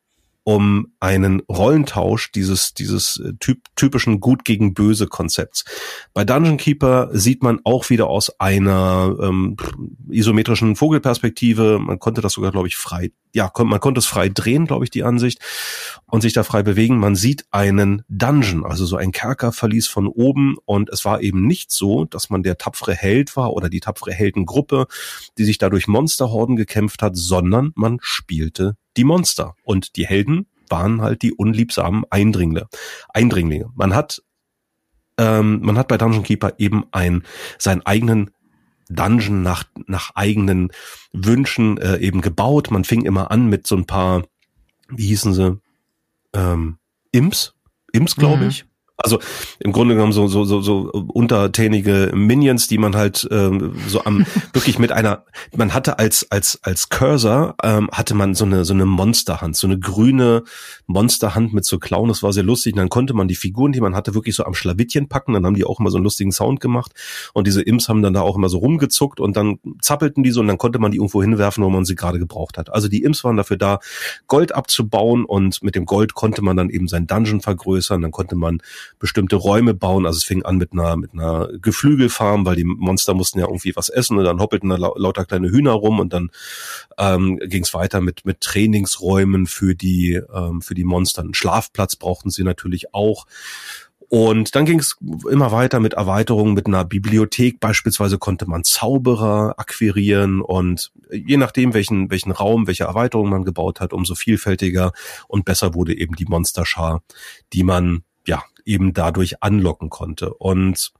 [0.48, 5.66] um einen Rollentausch dieses, dieses äh, typ, typischen Gut gegen Böse Konzepts.
[6.14, 9.58] Bei Dungeon Keeper sieht man auch wieder aus einer ähm,
[10.10, 14.68] isometrischen Vogelperspektive, man konnte das sogar, glaube ich, frei, ja, man konnte es frei drehen,
[14.68, 15.41] glaube ich, die Ansicht,
[16.06, 16.98] und sich da frei bewegen.
[16.98, 21.72] Man sieht einen Dungeon, also so ein Kerkerverlies von oben, und es war eben nicht
[21.72, 24.88] so, dass man der tapfere Held war oder die tapfere Heldengruppe,
[25.38, 29.56] die sich dadurch Monsterhorden gekämpft hat, sondern man spielte die Monster.
[29.64, 32.68] Und die Helden waren halt die unliebsamen Eindringlinge.
[33.14, 33.70] Eindringlinge.
[33.76, 34.22] Man hat,
[35.18, 37.24] ähm, man hat bei Dungeon Keeper eben ein,
[37.58, 38.32] seinen eigenen
[38.89, 40.72] Dungeon nach, nach eigenen
[41.12, 42.72] Wünschen äh, eben gebaut.
[42.72, 44.24] Man fing immer an mit so ein paar,
[44.89, 45.60] wie hießen sie,
[46.34, 46.78] ähm,
[47.12, 47.56] Imps,
[47.91, 48.50] Imps glaube mhm.
[48.50, 48.66] ich.
[48.98, 49.20] Also
[49.60, 54.26] im Grunde genommen so so so so untertänige Minions, die man halt ähm, so am
[54.54, 55.24] wirklich mit einer
[55.56, 59.68] man hatte als als als Cursor ähm, hatte man so eine so eine Monsterhand, so
[59.68, 60.43] eine grüne
[60.88, 62.74] Monsterhand mit so Klauen, das war sehr lustig.
[62.74, 65.45] Und dann konnte man die Figuren, die man hatte, wirklich so am Schlawittchen packen, dann
[65.45, 66.93] haben die auch immer so einen lustigen Sound gemacht
[67.34, 70.39] und diese Imps haben dann da auch immer so rumgezuckt und dann zappelten die so
[70.39, 72.74] und dann konnte man die irgendwo hinwerfen, wo man sie gerade gebraucht hat.
[72.74, 73.80] Also die Imps waren dafür da,
[74.26, 78.36] Gold abzubauen und mit dem Gold konnte man dann eben sein Dungeon vergrößern, dann konnte
[78.36, 78.62] man
[78.99, 80.05] bestimmte Räume bauen.
[80.05, 83.75] Also es fing an mit einer, mit einer Geflügelfarm, weil die Monster mussten ja irgendwie
[83.75, 86.31] was essen und dann hoppelten da lauter kleine Hühner rum und dann
[86.97, 91.21] ähm, ging es weiter mit, mit Trainingsräumen für die, ähm, für die Monster.
[91.21, 93.25] Einen Schlafplatz brauchten sie natürlich auch.
[94.09, 94.95] Und dann ging es
[95.29, 97.59] immer weiter mit Erweiterungen mit einer Bibliothek.
[97.59, 103.81] Beispielsweise konnte man Zauberer akquirieren und je nachdem, welchen, welchen Raum, welche Erweiterung man gebaut
[103.81, 104.93] hat, umso vielfältiger
[105.27, 107.01] und besser wurde eben die Monsterschar,
[107.51, 110.34] die man ja eben dadurch anlocken konnte.
[110.34, 110.91] Und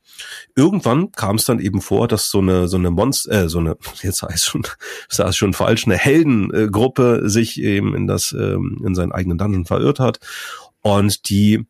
[0.56, 3.78] irgendwann kam es dann eben vor, dass so eine so eine Monster, äh, so eine
[4.02, 4.64] jetzt heißt schon,
[5.18, 10.00] das schon falsch, eine Heldengruppe sich eben in das ähm, in seinen eigenen Dungeon verirrt
[10.00, 10.20] hat
[10.82, 11.66] und die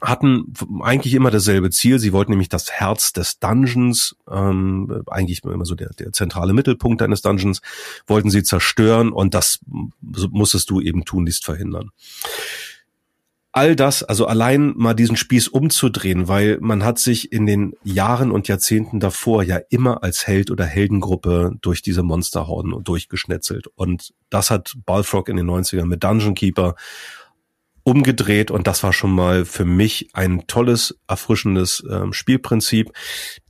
[0.00, 1.98] hatten eigentlich immer dasselbe Ziel.
[1.98, 7.00] Sie wollten nämlich das Herz des Dungeons, ähm, eigentlich immer so der, der zentrale Mittelpunkt
[7.00, 7.62] eines Dungeons,
[8.06, 9.60] wollten sie zerstören und das
[10.02, 11.92] musstest du eben tunlichst verhindern
[13.56, 18.30] all das, also allein mal diesen Spieß umzudrehen, weil man hat sich in den Jahren
[18.30, 23.68] und Jahrzehnten davor ja immer als Held oder Heldengruppe durch diese Monsterhorden durchgeschnetzelt.
[23.74, 26.74] Und das hat Balfrog in den 90ern mit Dungeon Keeper
[27.82, 32.92] umgedreht und das war schon mal für mich ein tolles, erfrischendes äh, Spielprinzip.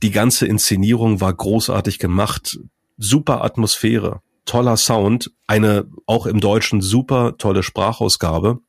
[0.03, 2.57] Die ganze Inszenierung war großartig gemacht,
[2.97, 8.61] super Atmosphäre, toller Sound, eine auch im Deutschen super tolle Sprachausgabe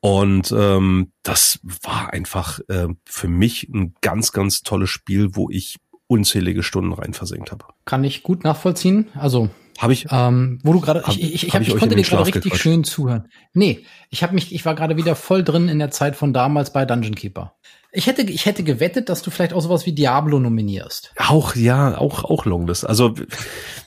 [0.00, 5.76] und ähm, das war einfach äh, für mich ein ganz, ganz tolles Spiel, wo ich
[6.06, 7.66] unzählige Stunden rein versenkt habe.
[7.84, 9.08] Kann ich gut nachvollziehen.
[9.14, 12.02] Also habe ich, ähm, wo du gerade, ich, ich, ich, hab, ich, ich konnte dir
[12.02, 12.62] gerade richtig gequatscht.
[12.62, 13.28] schön zuhören.
[13.54, 16.72] Nee, ich habe mich, ich war gerade wieder voll drin in der Zeit von damals
[16.72, 17.54] bei Dungeon Keeper.
[17.90, 21.10] Ich hätte, ich hätte gewettet, dass du vielleicht auch sowas wie Diablo nominierst.
[21.16, 22.86] Auch, ja, auch, auch Longlist.
[22.86, 23.14] Also,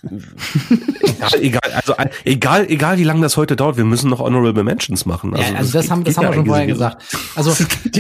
[0.02, 1.94] egal, egal, also,
[2.26, 5.36] egal, egal, wie lange das heute dauert, wir müssen noch Honorable Mentions machen.
[5.36, 7.04] Also, ja, also das, das haben, das haben wir schon vorher gesagt.
[7.36, 7.52] Also,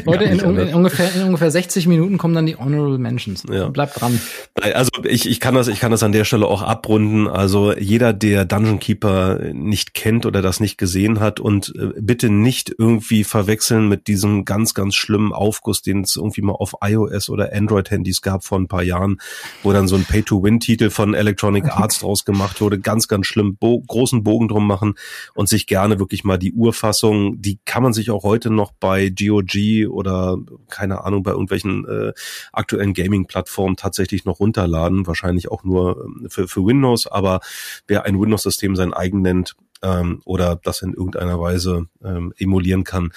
[0.08, 3.43] heute in, in, ungefähr, in ungefähr 60 Minuten kommen dann die Honorable Mentions.
[3.47, 3.70] Ja.
[3.70, 4.20] Bleibt dran.
[4.60, 7.28] Also, ich, ich kann das, ich kann das an der Stelle auch abrunden.
[7.28, 12.32] Also, jeder, der Dungeon Keeper nicht kennt oder das nicht gesehen hat und äh, bitte
[12.32, 17.30] nicht irgendwie verwechseln mit diesem ganz, ganz schlimmen Aufguss, den es irgendwie mal auf iOS
[17.30, 19.20] oder Android-Handys gab vor ein paar Jahren,
[19.64, 22.80] wo dann so ein Pay-to-Win-Titel von Electronic Arts draus gemacht wurde.
[22.80, 23.58] Ganz, ganz schlimm.
[23.58, 24.96] Bo großen Bogen drum machen
[25.34, 29.10] und sich gerne wirklich mal die Urfassung, die kann man sich auch heute noch bei
[29.10, 30.38] GOG oder
[30.70, 32.14] keine Ahnung, bei irgendwelchen äh,
[32.52, 35.08] aktuellen Gaming-Plattformen tatsächlich noch runterladen.
[35.08, 37.42] Wahrscheinlich auch nur ähm, für, für Windows, aber
[37.88, 43.12] wer ein Windows-System sein eigen nennt, ähm, oder das in irgendeiner Weise ähm, emulieren kann,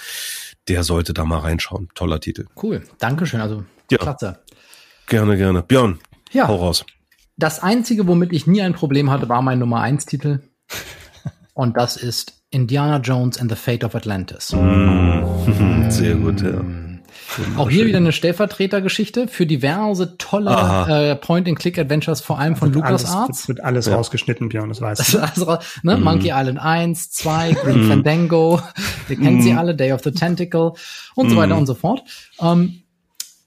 [0.69, 1.89] der sollte da mal reinschauen.
[1.95, 2.47] Toller Titel.
[2.61, 3.41] Cool, Dankeschön.
[3.41, 3.99] Also ja.
[3.99, 4.41] klasse.
[5.07, 5.63] Gerne, gerne.
[5.63, 5.99] Björn,
[6.33, 6.49] ja.
[6.49, 6.85] hau raus.
[7.37, 10.41] Das Einzige, womit ich nie ein Problem hatte, war mein Nummer 1 Titel.
[11.55, 14.53] Und das ist Indiana Jones and the Fate of Atlantis.
[14.53, 15.89] Mm.
[15.91, 16.65] Sehr gut, ja.
[17.57, 20.51] Auch hier wieder eine Stellvertretergeschichte für diverse tolle
[20.89, 23.39] äh, Point-and-Click-Adventures, vor allem von LucasArts.
[23.39, 23.97] Das wird alles ja.
[23.97, 25.19] rausgeschnitten, Björn, das weißt du.
[25.19, 25.97] Also, ne?
[25.97, 26.03] Mm.
[26.03, 27.89] Monkey Island 1, 2, Green mm.
[27.89, 28.61] Fandango,
[29.09, 29.43] wir kennen mm.
[29.43, 30.73] sie alle, Day of the Tentacle
[31.15, 32.03] und so weiter und so fort.
[32.41, 32.83] Ähm,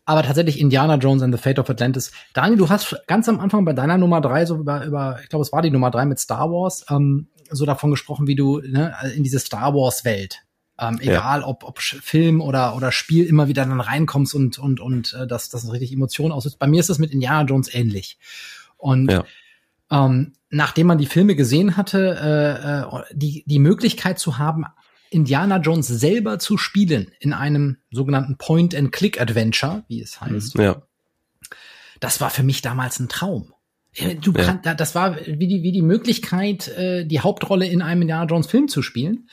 [0.05, 2.11] aber tatsächlich Indiana Jones and the Fate of Atlantis.
[2.33, 5.43] Daniel, du hast ganz am Anfang bei deiner Nummer drei so über, über ich glaube,
[5.43, 8.93] es war die Nummer drei mit Star Wars, ähm, so davon gesprochen, wie du ne,
[9.15, 10.46] in diese Star Wars Welt
[10.79, 11.47] ähm, egal ja.
[11.47, 15.49] ob, ob Film oder, oder Spiel immer wieder dann reinkommst und, und, und äh, dass
[15.49, 16.59] das richtig Emotionen auslöst.
[16.59, 18.17] Bei mir ist das mit Indiana Jones ähnlich.
[18.77, 19.25] Und ja.
[19.89, 24.65] ähm, nachdem man die Filme gesehen hatte, äh, äh, die, die Möglichkeit zu haben,
[25.09, 30.57] Indiana Jones selber zu spielen in einem sogenannten Point-and-Click-Adventure, wie es heißt.
[30.57, 30.83] Ja.
[31.99, 33.53] Das war für mich damals ein Traum.
[34.21, 34.43] Du Ja.
[34.43, 38.45] kann, das war wie die, wie die Möglichkeit, äh, die Hauptrolle in einem Indiana Jones
[38.47, 39.27] Film zu spielen.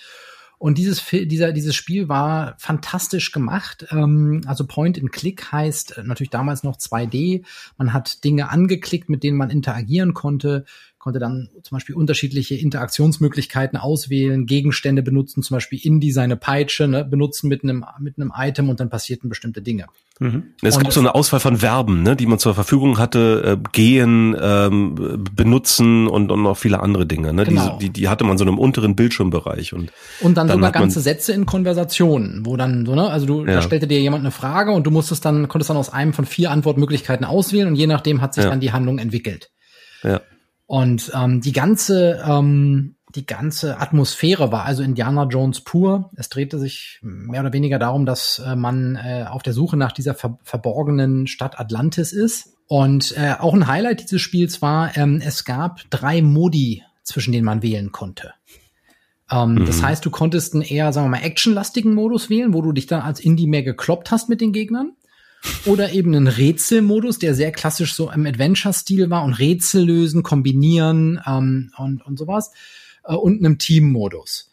[0.64, 3.86] Und dieses, dieser, dieses Spiel war fantastisch gemacht.
[3.90, 7.44] Ähm, also Point and Click heißt äh, natürlich damals noch 2D.
[7.76, 10.64] Man hat Dinge angeklickt, mit denen man interagieren konnte,
[11.05, 17.05] konnte dann zum Beispiel unterschiedliche Interaktionsmöglichkeiten auswählen, Gegenstände benutzen, zum Beispiel Indy seine Peitsche ne,
[17.05, 19.84] benutzen mit einem, mit einem Item und dann passierten bestimmte Dinge.
[20.18, 20.44] Mhm.
[20.62, 23.68] Es Und gab so eine Auswahl von Verben, ne, die man zur Verfügung hatte, äh,
[23.72, 27.34] gehen, ähm, benutzen und, und noch viele andere Dinge.
[27.34, 27.44] Ne?
[27.44, 27.76] Genau.
[27.76, 29.74] Diese, die, die hatte man so in einem unteren Bildschirmbereich.
[29.74, 29.92] Und
[30.22, 33.57] Und dann, Dann sogar ganze Sätze in Konversationen, wo dann so, ne, also du, Ja.
[33.57, 36.24] da stellte dir jemand eine Frage und du musstest dann, konntest dann aus einem von
[36.24, 38.50] vier Antwortmöglichkeiten auswählen und je nachdem hat sich Ja.
[38.50, 39.50] dann die Handlung entwickelt.
[40.02, 40.22] ja.
[40.75, 46.11] Und ähm, die ganze, ähm, die ganze Atmosphäre war also Indiana Jones pur.
[46.16, 49.93] Es drehte sich mehr oder weniger darum, dass äh, man äh, auf der Suche nach
[49.93, 52.57] dieser ver verborgenen Stadt Atlantis ist.
[52.66, 57.45] Und äh, auch ein Highlight dieses Spiels war, ähm, es gab drei Modi, zwischen denen
[57.45, 58.33] man wählen konnte.
[59.31, 62.72] Ähm, Das heißt, du konntest einen eher, sagen wir mal, actionlastigen Modus wählen, wo du
[62.72, 64.97] dich dann als Indie mehr gekloppt hast mit den Gegnern.
[65.66, 71.20] Oder eben einen Rätselmodus, der sehr klassisch so im Adventure-Stil war und Rätsel lösen, kombinieren
[71.26, 72.53] ähm, und, und sowas.
[73.05, 74.51] Äh, und einem Team-Modus.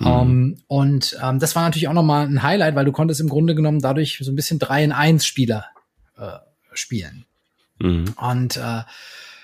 [0.00, 3.54] Ähm, und ähm, das war natürlich auch nochmal ein Highlight, weil du konntest im Grunde
[3.54, 5.66] genommen dadurch so ein bisschen 3 in 1 Spieler
[6.16, 6.38] äh,
[6.72, 7.24] spielen.
[7.78, 8.14] Mhm.
[8.16, 8.82] Und äh,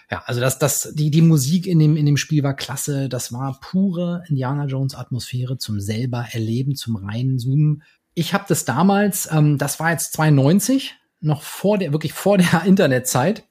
[0.08, 3.08] ja, also das, das, die, die Musik in dem, in dem Spiel war klasse.
[3.08, 7.82] Das war pure Indiana Jones Atmosphäre zum selber erleben, zum reinzoomen.
[8.18, 12.62] Ich habe das damals, ähm, das war jetzt 92, noch vor der, wirklich vor der
[12.66, 13.44] Internetzeit,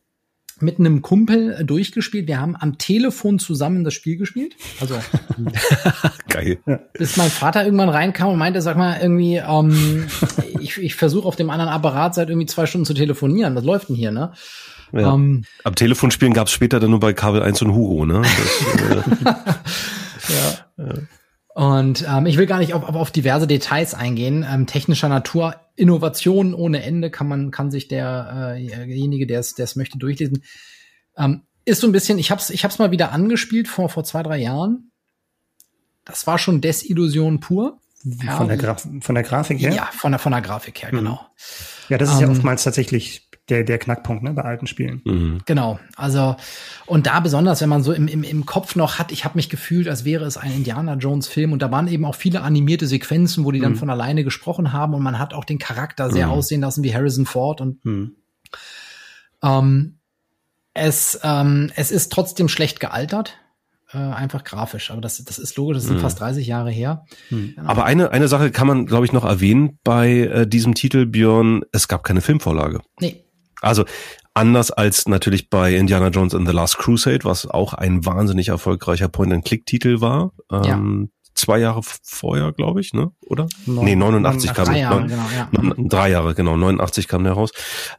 [0.59, 2.27] mit einem Kumpel äh, durchgespielt.
[2.27, 4.55] Wir haben am Telefon zusammen das Spiel gespielt.
[4.81, 4.95] Also
[6.29, 6.57] Geil.
[6.93, 10.07] bis mein Vater irgendwann reinkam und meinte, sag mal, irgendwie, ähm,
[10.59, 13.55] ich, ich versuche auf dem anderen Apparat seit irgendwie zwei Stunden zu telefonieren.
[13.55, 14.31] Was läuft denn hier, ne?
[14.93, 15.13] Ja.
[15.13, 18.23] Ähm, Am Telefonspielen gab es später dann nur bei Kabel 1 und Hugo, ne?
[20.27, 21.01] Das, äh,
[21.55, 24.45] Und ähm, ich will gar nicht auf, auf, auf diverse Details eingehen.
[24.47, 29.55] Ähm, technischer Natur, Innovationen ohne Ende kann man kann sich der äh, derjenige, der es
[29.55, 30.43] der es möchte, durchlesen.
[31.15, 32.19] Ähm, ist so ein bisschen.
[32.19, 34.91] Ich hab's ich hab's mal wieder angespielt vor vor zwei drei Jahren.
[36.03, 37.79] Das war schon Desillusion pur.
[38.03, 39.73] Ja, Von der, Graf von der Grafik her?
[39.73, 41.21] ja, von der von der Grafik her, genau.
[41.87, 45.01] Ja, das ist ja Ähm, oftmals tatsächlich der, der Knackpunkt ne, bei alten Spielen.
[45.05, 45.37] mhm.
[45.45, 46.35] Genau, also
[46.85, 49.49] und da besonders, wenn man so im, im, im Kopf noch hat, ich habe mich
[49.49, 52.87] gefühlt, als wäre es ein Indiana Jones Film und da waren eben auch viele animierte
[52.87, 56.27] Sequenzen, wo die dann von alleine gesprochen haben und man hat auch den Charakter sehr
[56.27, 56.31] Mhm.
[56.33, 58.15] aussehen lassen wie Harrison Ford und Hm.
[59.43, 59.99] ähm,
[60.73, 63.37] es ähm, es ist trotzdem schlecht gealtert,
[63.93, 66.01] äh, einfach grafisch, aber das das ist logisch, das sind Mhm.
[66.01, 67.05] fast 30 Jahre her.
[67.63, 71.63] Aber eine, eine Sache kann man, glaube ich, noch erwähnen bei äh, diesem Titel, Björn,
[71.71, 72.81] es gab keine Filmvorlage.
[72.99, 73.23] Nee,
[73.65, 73.83] Also
[74.33, 79.07] anders als natürlich bei Indiana Jones and the Last Crusade, was auch ein wahnsinnig erfolgreicher
[79.09, 80.31] Point-and-Click-Titel war.
[80.51, 83.11] Ähm, Zwei Jahre vorher, glaube ich, ne?
[83.25, 83.47] Oder?
[83.65, 85.49] Neun- nee, 89 kam drei Jahre, neun- genau, ja.
[85.51, 86.55] neun- Drei Jahre, genau.
[86.55, 87.51] 89 kam der raus.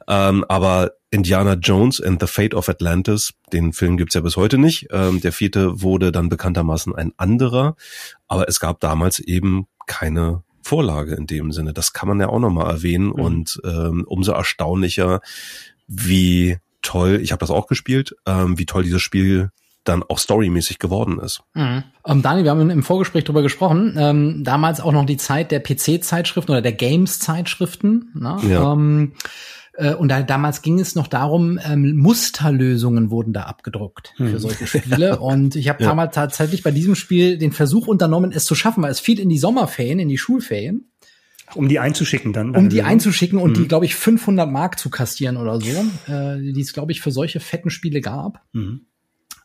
[0.09, 4.57] Ähm, aber Indiana Jones and the Fate of Atlantis, den Film gibt's ja bis heute
[4.57, 4.87] nicht.
[4.91, 7.77] Ähm, der vierte wurde dann bekanntermaßen ein anderer.
[8.27, 11.73] Aber es gab damals eben keine Vorlage in dem Sinne.
[11.73, 13.11] Das kann man ja auch nochmal erwähnen.
[13.11, 15.21] Und ähm, umso erstaunlicher,
[15.87, 19.51] wie toll, ich habe das auch gespielt, ähm, wie toll dieses Spiel
[19.85, 21.43] dann auch storymäßig geworden ist.
[21.55, 21.85] Mhm.
[22.05, 23.95] Ähm, Daniel, wir haben im Vorgespräch drüber gesprochen.
[23.97, 28.11] Ähm, damals auch noch die Zeit der PC-Zeitschriften oder der Games-Zeitschriften.
[28.15, 28.37] Ne?
[28.49, 28.73] Ja.
[28.73, 29.13] Ähm,
[29.77, 34.67] äh, und da, damals ging es noch darum, ähm, Musterlösungen wurden da abgedruckt für solche
[34.67, 35.19] Spiele.
[35.21, 35.89] Und ich habe Ja.
[35.91, 39.29] damals tatsächlich bei diesem Spiel den Versuch unternommen, es zu schaffen, weil es fiel in
[39.29, 40.91] die Sommerferien, in die Schulferien,
[41.55, 42.57] Um die einzuschicken dann.
[42.57, 42.91] um die Lösung.
[42.91, 43.63] einzuschicken und Mhm.
[43.63, 45.71] die, glaube ich, 500 Mark zu kassieren oder so,
[46.13, 48.43] äh, die es, glaube ich, für solche fetten Spiele gab.
[48.53, 48.87] Mhm.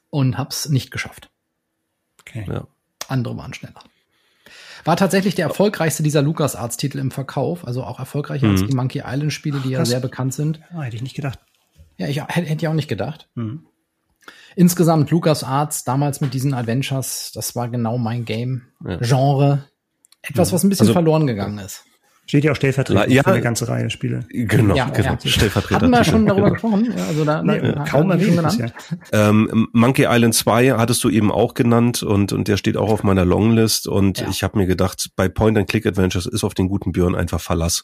[0.09, 1.29] Und hab's nicht geschafft.
[2.21, 2.45] Okay.
[2.47, 2.67] Ja.
[3.07, 3.81] Andere waren schneller.
[4.83, 8.67] War tatsächlich der erfolgreichste dieser LucasArts-Titel im Verkauf, also auch erfolgreicher als Mhm.
[8.67, 9.89] die Monkey Island-Spiele, die ja Krass.
[9.89, 10.59] sehr bekannt sind.
[10.73, 11.39] Ah, hätte ich nicht gedacht.
[11.97, 13.29] Ja, ich hätte hätte ja auch nicht gedacht.
[13.35, 13.65] Mhm.
[14.55, 18.63] Insgesamt LucasArts damals mit diesen Adventures, das war genau mein Game.
[18.85, 18.97] Ja.
[18.97, 19.65] Genre.
[20.21, 21.83] Etwas, was ein bisschen Also- verloren gegangen ist.
[22.27, 23.23] Steht ja auch stellvertretend Ja.
[23.23, 24.21] für eine ganze Reihe Spiele.
[24.29, 25.17] Genau, Ja, genau.
[25.21, 25.29] ja.
[25.29, 25.81] Stellvertreter.
[25.81, 26.93] Hatten wir schon darüber gesprochen?
[26.95, 28.73] Ja, also da, Nee, da, kaum hatten wir schon erwähnt
[29.11, 29.29] bisher.
[29.29, 33.03] Ähm, Monkey Island 2 hattest du eben auch genannt und, und der steht auch auf
[33.03, 34.27] meiner Longlist und Ja.
[34.29, 37.83] ich habe mir gedacht, bei Point-and-Click-Adventures ist auf den guten Björn einfach Verlass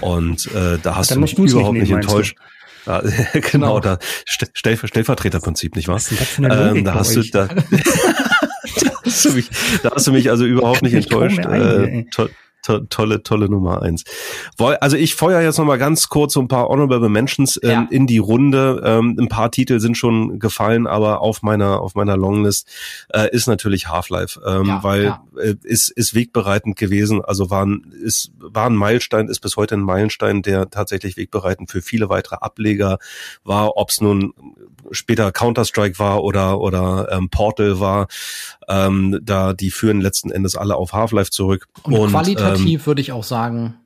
[0.00, 2.36] und äh, da hast Dann du mich überhaupt nicht, nehmen, enttäuscht.
[2.86, 3.02] Ja,
[3.52, 3.98] genau, da
[4.28, 6.00] St Stell Stellvertreterprinzip, nicht wahr?
[6.38, 7.30] Ähm, da hast du euch?
[7.30, 7.48] da,
[9.04, 9.50] hast du mich,
[9.82, 11.38] da hast du mich also überhaupt nicht enttäuscht.
[11.38, 12.04] Äh,
[12.62, 14.04] to to tolle, tolle Nummer eins.
[14.58, 17.86] Also ich feuer jetzt noch mal ganz kurz so ein paar Honorable Mentions ähm, ja.
[17.90, 18.82] in die Runde.
[18.84, 22.68] Ähm, ein paar Titel sind schon gefallen, aber auf meiner auf meiner Longlist
[23.12, 25.24] äh, ist natürlich Half-Life, ähm, ja, weil ja.
[25.36, 27.22] Äh, ist ist wegbereitend gewesen.
[27.24, 31.70] Also war ein, ist war ein Meilenstein, ist bis heute ein Meilenstein, der tatsächlich wegbereitend
[31.70, 32.98] für viele weitere Ableger
[33.44, 34.32] war, ob es nun
[34.90, 38.08] später Counter-Strike war oder, oder ähm, Portal war.
[38.68, 41.68] Ähm, da die führen letzten Endes alle auf Half-Life zurück.
[41.82, 42.12] Und, und
[42.54, 43.78] qualitativ ähm, würde ich auch sagen,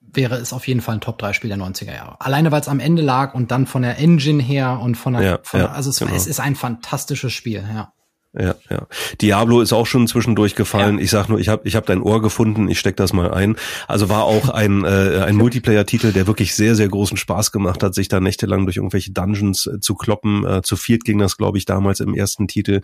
[0.00, 2.20] wäre es auf jeden Fall ein Top-3-Spiel der 90er Jahre.
[2.20, 5.22] Alleine weil es am Ende lag und dann von der Engine her und von der,
[5.22, 6.14] ja, von der also es, genau.
[6.14, 7.92] es ist ein fantastisches Spiel, ja.
[8.38, 8.86] Ja, ja.
[9.22, 10.98] Diablo ist auch schon zwischendurch gefallen.
[10.98, 11.04] Ja.
[11.04, 13.56] Ich sag nur, ich habe ich hab dein Ohr gefunden, ich steck das mal ein.
[13.86, 17.94] Also war auch ein, äh, ein Multiplayer-Titel, der wirklich sehr, sehr großen Spaß gemacht hat,
[17.94, 20.44] sich da nächtelang durch irgendwelche Dungeons äh, zu kloppen.
[20.44, 22.82] Äh, zu viert ging das, glaube ich, damals im ersten Titel.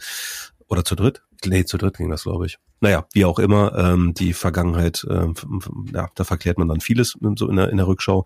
[0.68, 1.22] Oder zu dritt?
[1.44, 2.58] Nee, zu dritt ging das, glaube ich.
[2.80, 5.26] Naja, wie auch immer, ähm, die Vergangenheit, äh,
[5.92, 8.24] ja, da verklärt man dann vieles so in der, in der Rückschau.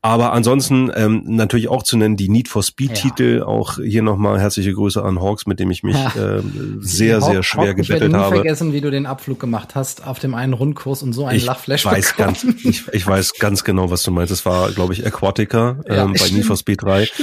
[0.00, 3.38] Aber ansonsten ähm, natürlich auch zu nennen die Need for Speed-Titel.
[3.38, 3.46] Ja.
[3.46, 6.40] Auch hier nochmal herzliche Grüße an Hawks, mit dem ich mich äh,
[6.78, 7.84] sehr, sehr schwer Hawk, gebettelt habe.
[7.84, 11.14] Ich werde nie vergessen, wie du den Abflug gemacht hast auf dem einen Rundkurs und
[11.14, 12.36] so einen Lachflash weiß bekommen.
[12.42, 14.30] ganz, ich, ich weiß ganz genau, was du meinst.
[14.30, 17.08] Das war, glaube ich, Aquatica ähm, ja, bei Need for Speed 3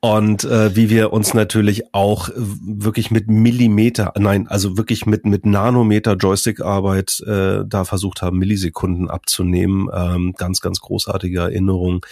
[0.00, 5.44] und äh, wie wir uns natürlich auch wirklich mit Millimeter, nein, also wirklich mit mit
[5.44, 9.88] Nanometer Joystick-Arbeit äh, da versucht haben, Millisekunden abzunehmen.
[9.92, 12.06] Ähm, ganz, ganz großartige Erinnerung.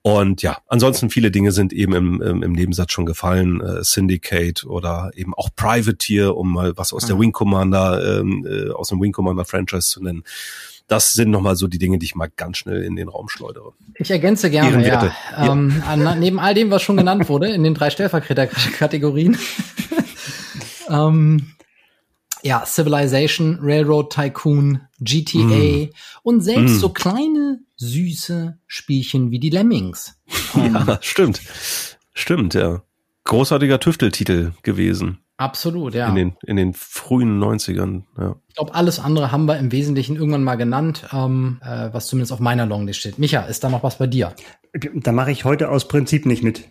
[0.00, 3.60] Und ja, ansonsten viele Dinge sind eben im, im, im Nebensatz schon gefallen.
[3.60, 7.08] Äh, Syndicate oder eben auch Privateer, um mal was aus mhm.
[7.08, 10.24] der Wing Commander, ähm, äh, aus dem Wing Commander Franchise zu nennen
[10.88, 13.74] das sind nochmal so die Dinge, die ich mal ganz schnell in den Raum schleudere.
[13.94, 15.12] Ich ergänze gerne, ja.
[15.32, 15.52] ja.
[15.52, 19.38] Ähm, an, neben all dem, was schon genannt wurde, in den drei Stellvertreterkategorien.
[20.88, 21.52] ähm,
[22.42, 25.90] ja, Civilization, Railroad Tycoon, GTA mm.
[26.22, 26.78] und selbst mm.
[26.78, 30.18] so kleine, süße Spielchen wie die Lemmings.
[30.54, 31.40] Ja, stimmt.
[32.14, 32.82] Stimmt, ja.
[33.24, 35.18] Großartiger Tüfteltitel gewesen.
[35.38, 36.08] Absolut, ja.
[36.08, 38.34] In den, in den frühen 90ern, ja.
[38.48, 42.32] Ich glaube, alles andere haben wir im Wesentlichen irgendwann mal genannt, ähm, äh, was zumindest
[42.32, 43.20] auf meiner Longlist steht.
[43.20, 44.34] Micha, ist da noch was bei dir?
[44.94, 46.68] Da mache ich heute aus Prinzip nicht mit.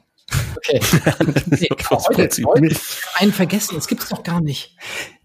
[0.58, 0.82] Okay.
[1.46, 2.76] nee, heute, heute
[3.16, 4.76] einen vergessen, das gibt's doch gar nicht.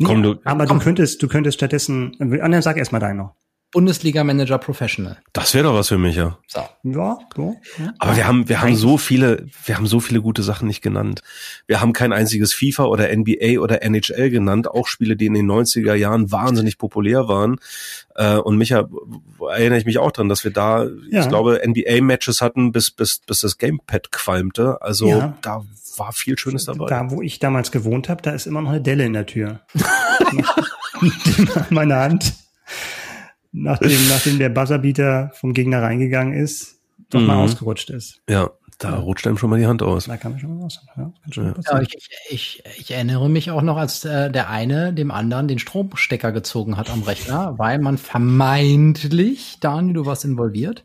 [0.02, 0.78] Komm, du, aber komm.
[0.78, 3.34] du könntest, du könntest stattdessen, Anna, sag erst mal deinen noch.
[3.72, 5.16] Bundesliga-Manager Professional.
[5.32, 6.38] Das wäre doch was für mich, ja.
[6.46, 6.60] So.
[6.84, 7.56] Ja, so.
[7.98, 11.22] Aber wir haben, wir haben so viele, wir haben so viele gute Sachen nicht genannt.
[11.66, 15.50] Wir haben kein einziges FIFA oder NBA oder NHL genannt, auch Spiele, die in den
[15.50, 17.56] 90er Jahren wahnsinnig populär waren.
[18.14, 18.88] Äh, und Micha,
[19.40, 21.22] erinnere ich mich auch dran, dass wir da, ja.
[21.22, 24.82] ich glaube, NBA-Matches hatten, bis, bis, bis das Gamepad qualmte.
[24.82, 25.38] Also ja.
[25.40, 25.62] da
[25.96, 26.86] war viel Schönes dabei.
[26.88, 29.60] Da, wo ich damals gewohnt habe, da ist immer noch eine Delle in der Tür.
[31.70, 32.34] Meine Hand
[33.52, 36.80] nachdem, nachdem der Buzzerbeater vom Gegner reingegangen ist,
[37.10, 37.26] doch mhm.
[37.26, 38.20] mal ausgerutscht ist.
[38.28, 38.96] Ja, da ja.
[38.96, 40.06] rutscht einem schon mal die Hand aus.
[40.06, 40.80] Da kann man schon mal raus.
[40.96, 41.12] Ja,
[41.70, 41.96] ja ich,
[42.30, 46.76] ich, ich, erinnere mich auch noch, als äh, der eine dem anderen den Stromstecker gezogen
[46.76, 50.84] hat am Rechner, weil man vermeintlich, Daniel, du warst involviert,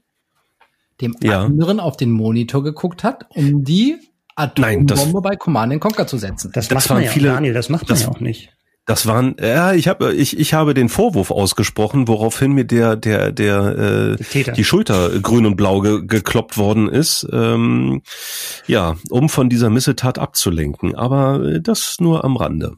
[1.02, 1.42] dem ja.
[1.42, 3.98] anderen auf den Monitor geguckt hat, um die
[4.36, 6.52] Atombombe bei Command Conquer zu setzen.
[6.54, 8.52] Das, das macht man ja, viele, Daniel, das macht man ja auch nicht.
[8.88, 13.34] Das waren, ja, ich habe, ich, ich habe den Vorwurf ausgesprochen, woraufhin mir der, der,
[13.34, 18.02] der, äh, die Schulter grün und blau ge, gekloppt worden ist, ähm,
[18.66, 20.96] ja, um von dieser Missetat abzulenken.
[20.96, 22.78] Aber äh, das nur am Rande.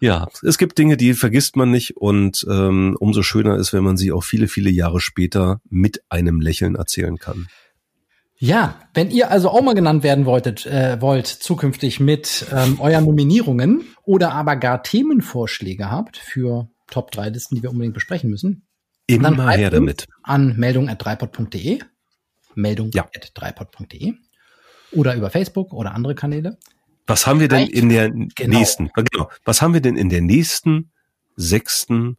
[0.00, 3.98] Ja, es gibt Dinge, die vergisst man nicht und ähm, umso schöner ist, wenn man
[3.98, 7.48] sie auch viele, viele Jahre später mit einem Lächeln erzählen kann.
[8.42, 13.04] Ja, wenn ihr also auch mal genannt werden wolltet, äh, wollt zukünftig mit ähm, euren
[13.04, 18.66] Nominierungen oder aber gar Themenvorschläge habt für Top 3 Listen, die wir unbedingt besprechen müssen,
[19.06, 21.78] immer dann her damit an meldung at dreipod.de,
[22.56, 23.04] meldung ja.
[23.14, 24.14] at dreipod.de
[24.90, 26.58] oder über Facebook oder andere Kanäle.
[27.06, 28.58] Was haben wir denn in der genau.
[28.58, 30.90] nächsten, genau, was haben wir denn in der nächsten
[31.36, 32.16] sechsten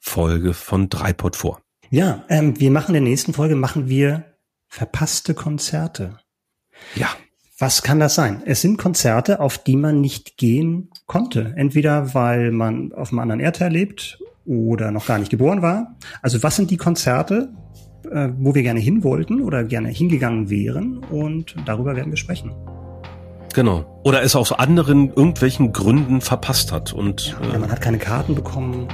[0.00, 1.62] Folge von Dreipod vor?
[1.90, 4.29] Ja, ähm, wir machen in der nächsten Folge machen wir
[4.70, 6.16] verpasste Konzerte.
[6.94, 7.08] Ja.
[7.58, 8.42] Was kann das sein?
[8.46, 11.52] Es sind Konzerte, auf die man nicht gehen konnte.
[11.56, 15.96] Entweder weil man auf einem anderen Erdteil lebt oder noch gar nicht geboren war.
[16.22, 17.52] Also was sind die Konzerte,
[18.10, 20.98] äh, wo wir gerne hin wollten oder gerne hingegangen wären?
[20.98, 22.54] Und darüber werden wir sprechen.
[23.52, 24.00] Genau.
[24.04, 26.94] Oder es aus anderen irgendwelchen Gründen verpasst hat.
[26.94, 28.88] Und, ja, äh, man hat keine Karten bekommen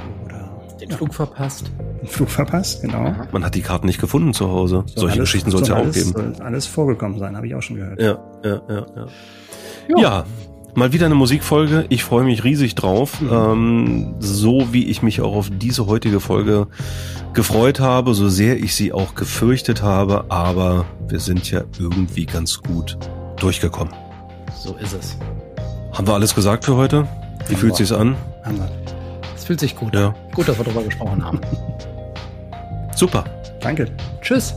[0.79, 1.71] den Flug verpasst.
[2.07, 3.13] Den Flug verpasst, genau.
[3.31, 4.83] Man hat die Karten nicht gefunden zu Hause.
[4.87, 6.13] So Solche alles, Geschichten soll es ja auch geben.
[6.13, 8.01] Soll alles vorgekommen sein, habe ich auch schon gehört.
[8.01, 9.07] Ja, ja, ja, ja.
[9.89, 10.25] Ja, ja
[10.77, 11.85] mal wieder eine Musikfolge.
[11.89, 13.19] Ich freue mich riesig drauf.
[13.19, 13.31] Mhm.
[13.31, 16.67] Ähm, so wie ich mich auch auf diese heutige Folge
[17.33, 22.61] gefreut habe, so sehr ich sie auch gefürchtet habe, aber wir sind ja irgendwie ganz
[22.61, 22.97] gut
[23.37, 23.93] durchgekommen.
[24.55, 25.17] So ist es.
[25.93, 27.07] Haben wir alles gesagt für heute?
[27.47, 28.15] Wie fühlt sich's an?
[28.43, 28.69] Haben wir.
[29.35, 30.09] Es fühlt sich gut ja.
[30.09, 30.15] an.
[30.33, 31.41] Gut, dass wir darüber gesprochen haben.
[32.97, 33.23] Super.
[33.59, 33.85] Danke.
[34.21, 34.55] Tschüss.